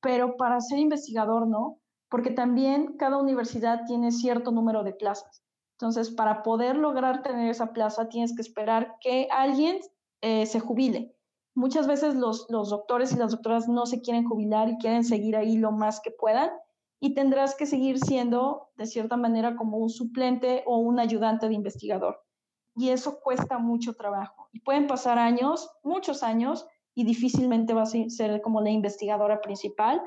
[0.00, 1.78] Pero para ser investigador, no,
[2.14, 5.42] porque también cada universidad tiene cierto número de plazas.
[5.72, 9.80] Entonces, para poder lograr tener esa plaza, tienes que esperar que alguien
[10.20, 11.16] eh, se jubile.
[11.56, 15.34] Muchas veces los, los doctores y las doctoras no se quieren jubilar y quieren seguir
[15.34, 16.50] ahí lo más que puedan
[17.00, 21.54] y tendrás que seguir siendo, de cierta manera, como un suplente o un ayudante de
[21.54, 22.22] investigador.
[22.76, 24.50] Y eso cuesta mucho trabajo.
[24.52, 30.00] Y pueden pasar años, muchos años, y difícilmente vas a ser como la investigadora principal.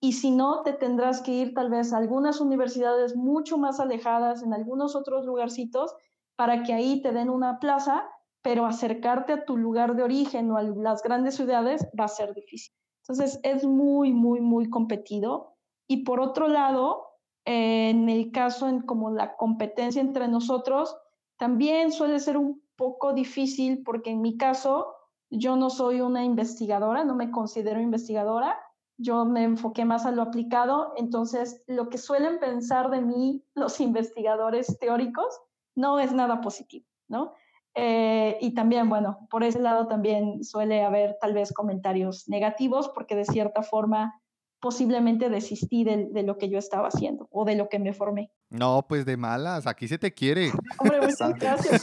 [0.00, 4.42] Y si no, te tendrás que ir tal vez a algunas universidades mucho más alejadas,
[4.42, 5.94] en algunos otros lugarcitos,
[6.36, 8.08] para que ahí te den una plaza,
[8.42, 12.34] pero acercarte a tu lugar de origen o a las grandes ciudades va a ser
[12.34, 12.74] difícil.
[13.02, 15.56] Entonces es muy, muy, muy competido
[15.88, 17.06] y por otro lado,
[17.44, 20.96] en el caso en como la competencia entre nosotros,
[21.38, 24.94] también suele ser un poco difícil porque en mi caso
[25.30, 28.58] yo no soy una investigadora, no me considero investigadora,
[28.98, 33.80] yo me enfoqué más a lo aplicado, entonces lo que suelen pensar de mí los
[33.80, 35.40] investigadores teóricos
[35.74, 37.32] no es nada positivo, ¿no?
[37.74, 43.14] Eh, y también, bueno, por ese lado también suele haber tal vez comentarios negativos porque
[43.14, 44.18] de cierta forma
[44.60, 48.32] posiblemente desistí de, lo que yo estaba haciendo o de lo que me formé.
[48.48, 50.50] No, pues de malas, aquí se te quiere.
[50.78, 51.82] Hombre, muchas gracias.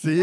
[0.00, 0.22] Sí.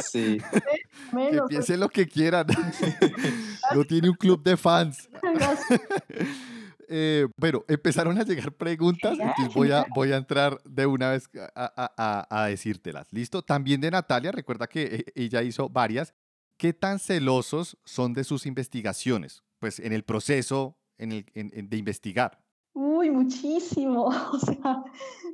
[0.00, 0.38] Sí.
[1.10, 2.46] que piensen lo que quieran.
[3.74, 5.08] no tiene un club de fans.
[6.94, 11.26] Eh, bueno, empezaron a llegar preguntas, entonces voy a, voy a entrar de una vez
[11.54, 13.10] a, a, decírtelas.
[13.12, 13.40] ¿Listo?
[13.40, 16.12] También de Natalia, recuerda que eh, ella hizo varias.
[16.58, 19.42] ¿Qué tan celosos son de sus investigaciones?
[19.58, 22.38] Pues en el proceso en el, de investigar?
[22.74, 24.06] Uy, muchísimo.
[24.32, 24.84] O sea,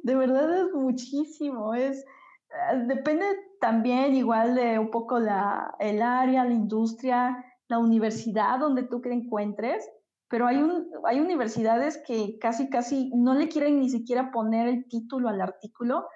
[0.02, 1.74] de verdad es muchísimo.
[1.74, 2.04] Es,
[2.86, 3.24] depende
[3.60, 9.12] también igual de un poco la, el área, la industria, la universidad donde tú te
[9.12, 9.88] encuentres,
[10.28, 14.86] pero hay, un, hay universidades que casi, casi no le quieren ni siquiera poner el
[14.88, 16.06] título al artículo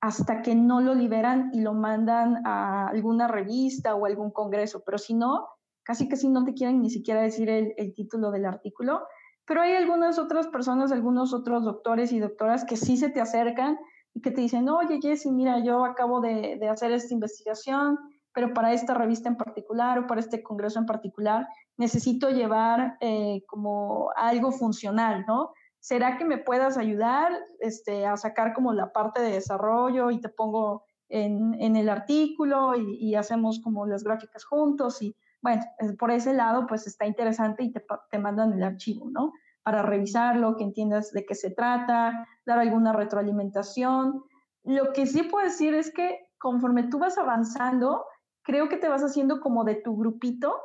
[0.00, 4.98] hasta que no lo liberan y lo mandan a alguna revista o algún congreso, pero
[4.98, 5.46] si no,
[5.84, 9.02] casi casi no te quieren ni siquiera decir el, el título del artículo,
[9.46, 13.78] pero hay algunas otras personas, algunos otros doctores y doctoras que sí se te acercan
[14.14, 17.98] y que te dicen, oye, Jessy, mira, yo acabo de, de hacer esta investigación,
[18.34, 21.46] pero para esta revista en particular o para este congreso en particular,
[21.76, 25.52] necesito llevar eh, como algo funcional, ¿no?
[25.80, 30.28] ¿Será que me puedas ayudar este, a sacar como la parte de desarrollo y te
[30.28, 35.02] pongo en, en el artículo y, y, hacemos como las gráficas juntos?
[35.02, 35.64] Y bueno,
[35.98, 39.32] por ese lado, pues está interesante y te, te mandan el archivo, ¿no?
[39.62, 44.24] Para revisarlo, que entiendas de qué se trata, dar alguna retroalimentación.
[44.64, 48.04] Lo que sí puedo decir es que conforme tú vas avanzando,
[48.42, 50.56] creo que te vas haciendo como de tu grupito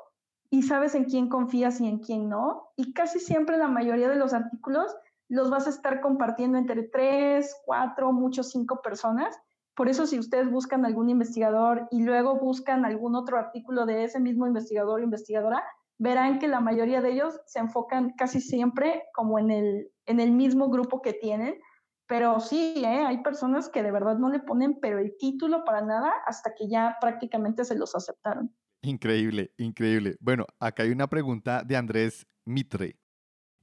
[0.50, 2.70] y sabes en quién confías y en quién no.
[2.76, 4.96] Y casi siempre la mayoría de los artículos
[5.30, 9.38] los vas a estar compartiendo entre tres, cuatro, muchos cinco personas.
[9.76, 14.20] Por eso si ustedes buscan algún investigador y luego buscan algún otro artículo de ese
[14.20, 15.64] mismo investigador o investigadora,
[15.98, 20.32] verán que la mayoría de ellos se enfocan casi siempre como en el, en el
[20.32, 21.60] mismo grupo que tienen
[22.08, 23.04] pero sí, ¿eh?
[23.06, 26.70] hay personas que de verdad no le ponen pero el título para nada hasta que
[26.70, 28.56] ya prácticamente se los aceptaron.
[28.82, 30.16] Increíble, increíble.
[30.22, 32.98] Bueno, acá hay una pregunta de Andrés Mitre.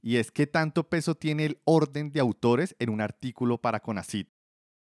[0.01, 4.29] Y es, ¿qué tanto peso tiene el orden de autores en un artículo para CONACIT?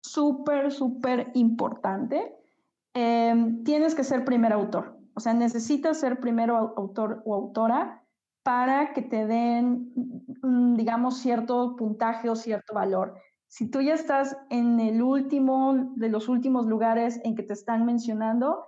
[0.03, 2.35] Súper, súper importante.
[2.93, 3.33] Eh,
[3.65, 4.99] tienes que ser primer autor.
[5.17, 8.03] O sea, necesitas ser primero autor o autora
[8.43, 9.91] para que te den,
[10.43, 13.15] mm, digamos, cierto puntaje o cierto valor.
[13.47, 17.83] Si tú ya estás en el último de los últimos lugares en que te están
[17.83, 18.67] mencionando,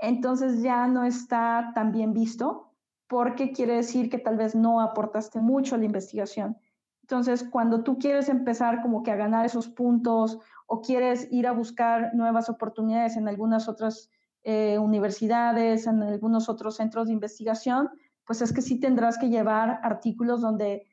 [0.00, 2.76] entonces ya no está tan bien visto
[3.08, 6.58] porque quiere decir que tal vez no aportaste mucho a la investigación.
[7.02, 10.38] Entonces, cuando tú quieres empezar como que a ganar esos puntos
[10.68, 14.12] o quieres ir a buscar nuevas oportunidades en algunas otras
[14.50, 17.90] eh, universidades, en algunos otros centros de investigación,
[18.24, 20.86] pues es que sí tendrás que llevar artículos donde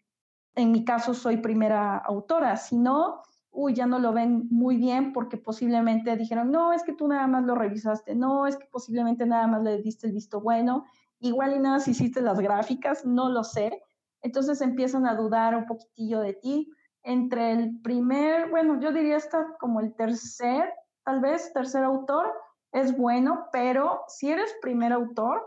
[0.56, 5.14] en mi caso soy primera autora, si no, uy, ya no lo ven muy bien
[5.14, 9.26] porque posiblemente dijeron, no, es que tú nada más lo revisaste, no, es que posiblemente
[9.26, 10.84] nada más le diste el visto bueno,
[11.20, 13.82] igual y nada si hiciste las gráficas, no lo sé.
[14.22, 16.70] Entonces empiezan a dudar un poquitillo de ti.
[17.04, 20.74] Entre el primer, bueno, yo diría hasta como el tercer,
[21.06, 22.34] tal vez, tercer autor,
[22.76, 25.42] es bueno, pero si eres primer autor,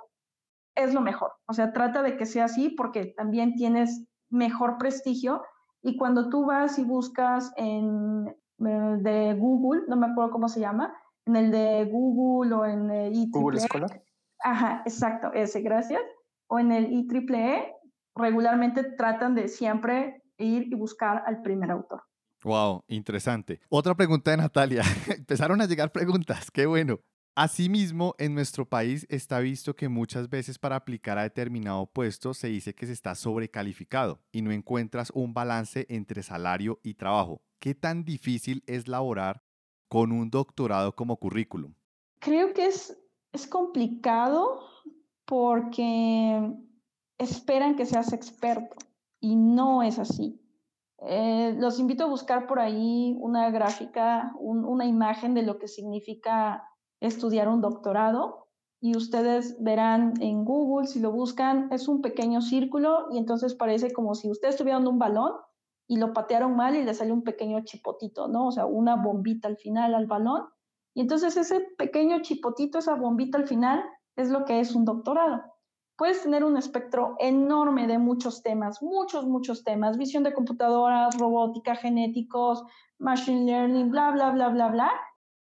[0.75, 1.33] es lo mejor.
[1.47, 5.43] O sea, trata de que sea así porque también tienes mejor prestigio.
[5.83, 10.93] Y cuando tú vas y buscas en de Google, no me acuerdo cómo se llama,
[11.27, 13.31] en el de Google o en el IEEE.
[13.31, 14.03] Google Scholar.
[14.43, 16.01] Ajá, exacto, ese, gracias.
[16.49, 17.75] O en el IEEE,
[18.15, 22.03] regularmente tratan de siempre ir y buscar al primer autor.
[22.43, 23.61] Wow, interesante.
[23.69, 24.83] Otra pregunta de Natalia.
[25.19, 27.01] Empezaron a llegar preguntas, qué bueno.
[27.41, 32.49] Asimismo, en nuestro país está visto que muchas veces para aplicar a determinado puesto se
[32.49, 37.41] dice que se está sobrecalificado y no encuentras un balance entre salario y trabajo.
[37.61, 39.45] ¿Qué tan difícil es laborar
[39.87, 41.75] con un doctorado como currículum?
[42.19, 42.99] Creo que es,
[43.33, 44.59] es complicado
[45.25, 46.43] porque
[47.19, 48.75] esperan que seas experto
[49.21, 50.43] y no es así.
[51.07, 55.69] Eh, los invito a buscar por ahí una gráfica, un, una imagen de lo que
[55.69, 56.65] significa
[57.01, 58.49] estudiar un doctorado
[58.81, 63.93] y ustedes verán en Google, si lo buscan, es un pequeño círculo y entonces parece
[63.93, 65.33] como si ustedes tuvieran un balón
[65.89, 68.49] y lo patearon mal y le sale un pequeño chipotito, ¿no?
[68.49, 70.45] O sea, una bombita al final al balón.
[70.95, 73.83] Y entonces ese pequeño chipotito, esa bombita al final,
[74.15, 75.43] es lo que es un doctorado.
[75.97, 81.75] Puedes tener un espectro enorme de muchos temas, muchos, muchos temas, visión de computadoras, robótica,
[81.75, 82.63] genéticos,
[82.99, 84.91] machine learning, bla, bla, bla, bla, bla.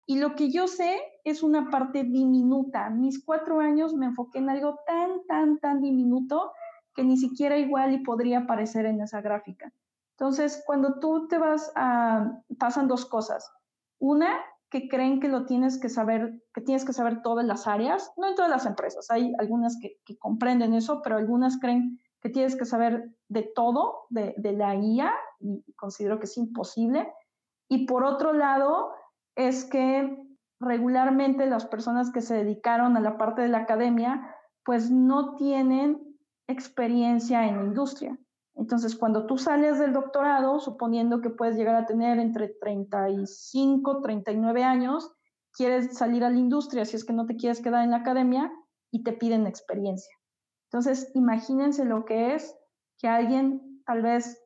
[0.06, 1.00] Y lo que yo sé
[1.30, 2.90] es una parte diminuta.
[2.90, 6.52] Mis cuatro años me enfoqué en algo tan, tan, tan diminuto
[6.94, 9.72] que ni siquiera igual y podría aparecer en esa gráfica.
[10.12, 13.50] Entonces, cuando tú te vas a, pasan dos cosas.
[14.00, 14.36] Una,
[14.70, 18.28] que creen que lo tienes que saber, que tienes que saber todas las áreas, no
[18.28, 22.64] en todas las empresas, hay algunas que, comprenden eso, pero algunas creen que tienes que
[22.64, 27.10] saber de todo, de, de la guía, y considero que es imposible.
[27.68, 28.90] Y por otro lado,
[29.36, 30.27] es que
[30.60, 34.34] regularmente las personas que se dedicaron a la parte de la academia,
[34.64, 38.18] pues no tienen experiencia en la industria.
[38.54, 44.64] Entonces, cuando tú sales del doctorado, suponiendo que puedes llegar a tener entre 35, 39
[44.64, 45.12] años,
[45.52, 48.50] quieres salir a la industria si es que no te quieres quedar en la academia
[48.90, 50.12] y te piden experiencia.
[50.70, 52.56] Entonces, imagínense lo que es
[52.98, 54.42] que alguien tal vez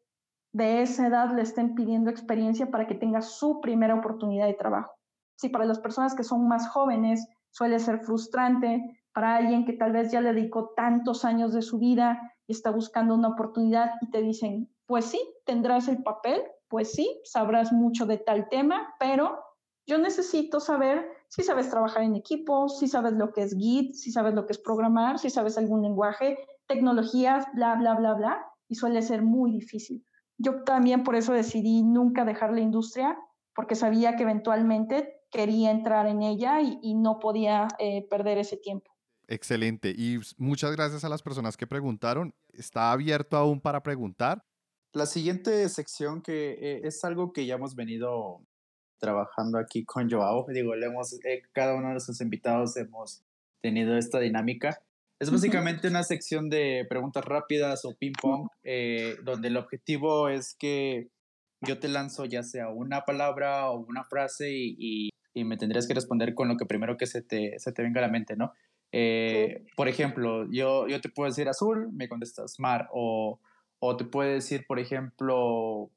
[0.52, 4.92] de esa edad le estén pidiendo experiencia para que tenga su primera oportunidad de trabajo
[5.37, 8.80] si para las personas que son más jóvenes suele ser frustrante,
[9.12, 12.70] para alguien que tal vez ya le dedicó tantos años de su vida y está
[12.70, 18.07] buscando una oportunidad y te dicen, pues sí, tendrás el papel, pues sí, sabrás mucho
[18.07, 19.39] de tal tema, pero
[19.87, 24.12] yo necesito saber si sabes trabajar en equipo, si sabes lo que es Git, si
[24.12, 28.76] sabes lo que es programar, si sabes algún lenguaje, tecnologías, bla, bla, bla, bla, y
[28.76, 30.07] suele ser muy difícil.
[30.39, 33.18] Yo también por eso decidí nunca dejar la industria,
[33.55, 38.93] porque sabía que eventualmente quería entrar en ella y, no podía eh, perder ese tiempo.
[39.26, 39.91] Excelente.
[39.97, 42.35] Y muchas gracias a las personas que preguntaron.
[42.53, 44.45] Está abierto aún para preguntar.
[44.93, 48.43] La siguiente sección que eh, es algo que ya hemos venido
[49.03, 50.47] trabajando aquí con Joao.
[50.49, 53.24] Digo, le hemos, eh, cada uno de nuestros invitados hemos
[53.61, 54.83] tenido esta dinámica.
[55.18, 61.09] Es básicamente una sección de preguntas rápidas o ping-pong, eh, donde el objetivo es que
[61.61, 65.95] yo te lanzo ya sea una palabra o una frase y, y, me tendrías que
[65.95, 68.53] responder con lo que primero que se te, se te venga a la mente, ¿no?
[68.93, 73.41] Eh, por ejemplo, yo, yo te puedo decir azul, me contestas mar, o,
[73.78, 75.91] o te puedo decir, por ejemplo,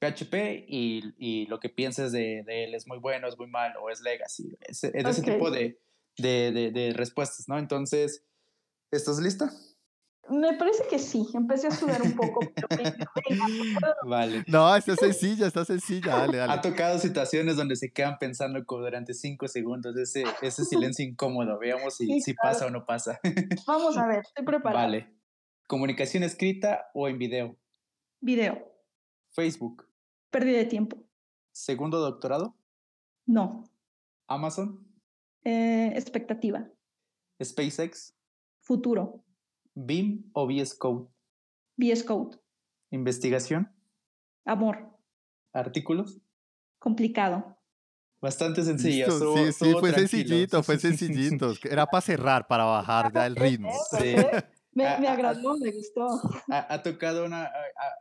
[0.00, 3.82] PHP y, y lo que pienses de, de, él es muy bueno, es muy malo,
[3.82, 4.56] o es legacy.
[4.60, 5.78] Es, es ese tipo de,
[6.16, 7.58] de, de, respuestas, ¿no?
[7.58, 8.24] Entonces,
[8.90, 9.52] ¿estás lista?
[10.30, 12.40] Me parece que sí, empecé a sudar un poco.
[14.06, 14.44] vale.
[14.46, 16.52] No, está sencilla, está sencilla, dale, dale.
[16.52, 21.58] Ha tocado situaciones donde se quedan pensando como durante cinco segundos, ese, ese silencio incómodo,
[21.58, 23.18] veamos si, si pasa o no pasa.
[23.66, 24.84] Vamos a ver, estoy preparada.
[24.84, 25.12] Vale.
[25.66, 27.56] ¿Comunicación escrita o en video?
[28.20, 28.72] Video.
[29.32, 29.88] Facebook.
[30.30, 30.96] Pérdida de tiempo.
[31.52, 32.56] ¿Segundo doctorado?
[33.26, 33.64] No.
[34.28, 34.86] ¿Amazon?
[35.44, 36.68] Eh, expectativa.
[37.42, 38.14] ¿SpaceX?
[38.60, 39.24] Futuro.
[39.86, 41.08] ¿BIM o VS Code?
[41.76, 42.38] VS Code.
[42.90, 43.72] ¿Investigación?
[44.44, 44.90] Amor.
[45.52, 46.20] ¿Artículos?
[46.78, 47.56] Complicado.
[48.20, 49.10] Bastante sencillo.
[49.10, 51.54] sí, sí, fue sencillito, fue sencillito.
[51.64, 53.72] Era para cerrar, para bajar ya el ritmo.
[53.98, 54.14] Sí.
[54.72, 56.06] Me, me agradó, me gustó.
[56.48, 57.50] Ha, ha tocado una,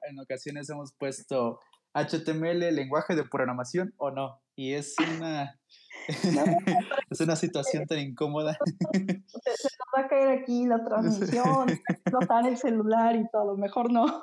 [0.07, 1.59] en ocasiones hemos puesto
[1.95, 4.39] HTML, lenguaje de programación o no.
[4.55, 5.58] Y es una,
[7.09, 8.57] es una situación tan incómoda.
[8.91, 14.21] Se, nos va a caer aquí la transmisión, explotar el celular y todo, mejor no.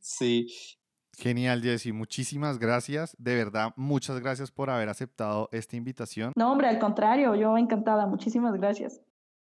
[0.00, 0.46] Sí.
[1.16, 1.92] Genial, Jessy.
[1.92, 3.14] Muchísimas gracias.
[3.18, 6.32] De verdad, muchas gracias por haber aceptado esta invitación.
[6.34, 8.06] No, hombre, al contrario, yo encantada.
[8.06, 9.00] Muchísimas gracias.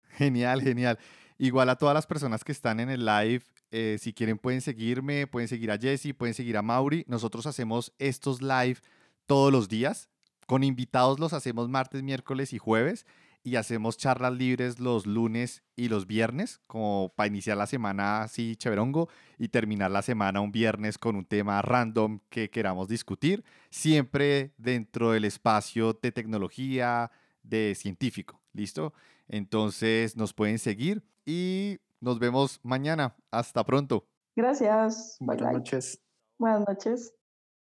[0.10, 1.00] Genial, genial.
[1.38, 3.42] Igual a todas las personas que están en el live,
[3.72, 7.06] eh, si quieren pueden seguirme, pueden seguir a Jesse, pueden seguir a Mauri.
[7.08, 8.78] Nosotros hacemos estos live
[9.26, 10.11] todos los días.
[10.52, 13.06] Con invitados los hacemos martes, miércoles y jueves.
[13.42, 18.58] Y hacemos charlas libres los lunes y los viernes, como para iniciar la semana así
[18.58, 24.52] chéverongo y terminar la semana un viernes con un tema random que queramos discutir, siempre
[24.58, 27.12] dentro del espacio de tecnología,
[27.44, 28.42] de científico.
[28.52, 28.94] ¿Listo?
[29.30, 33.16] Entonces nos pueden seguir y nos vemos mañana.
[33.32, 34.06] Hasta pronto.
[34.36, 35.16] Gracias.
[35.22, 36.02] Buenas noches.
[36.38, 37.14] Buenas noches.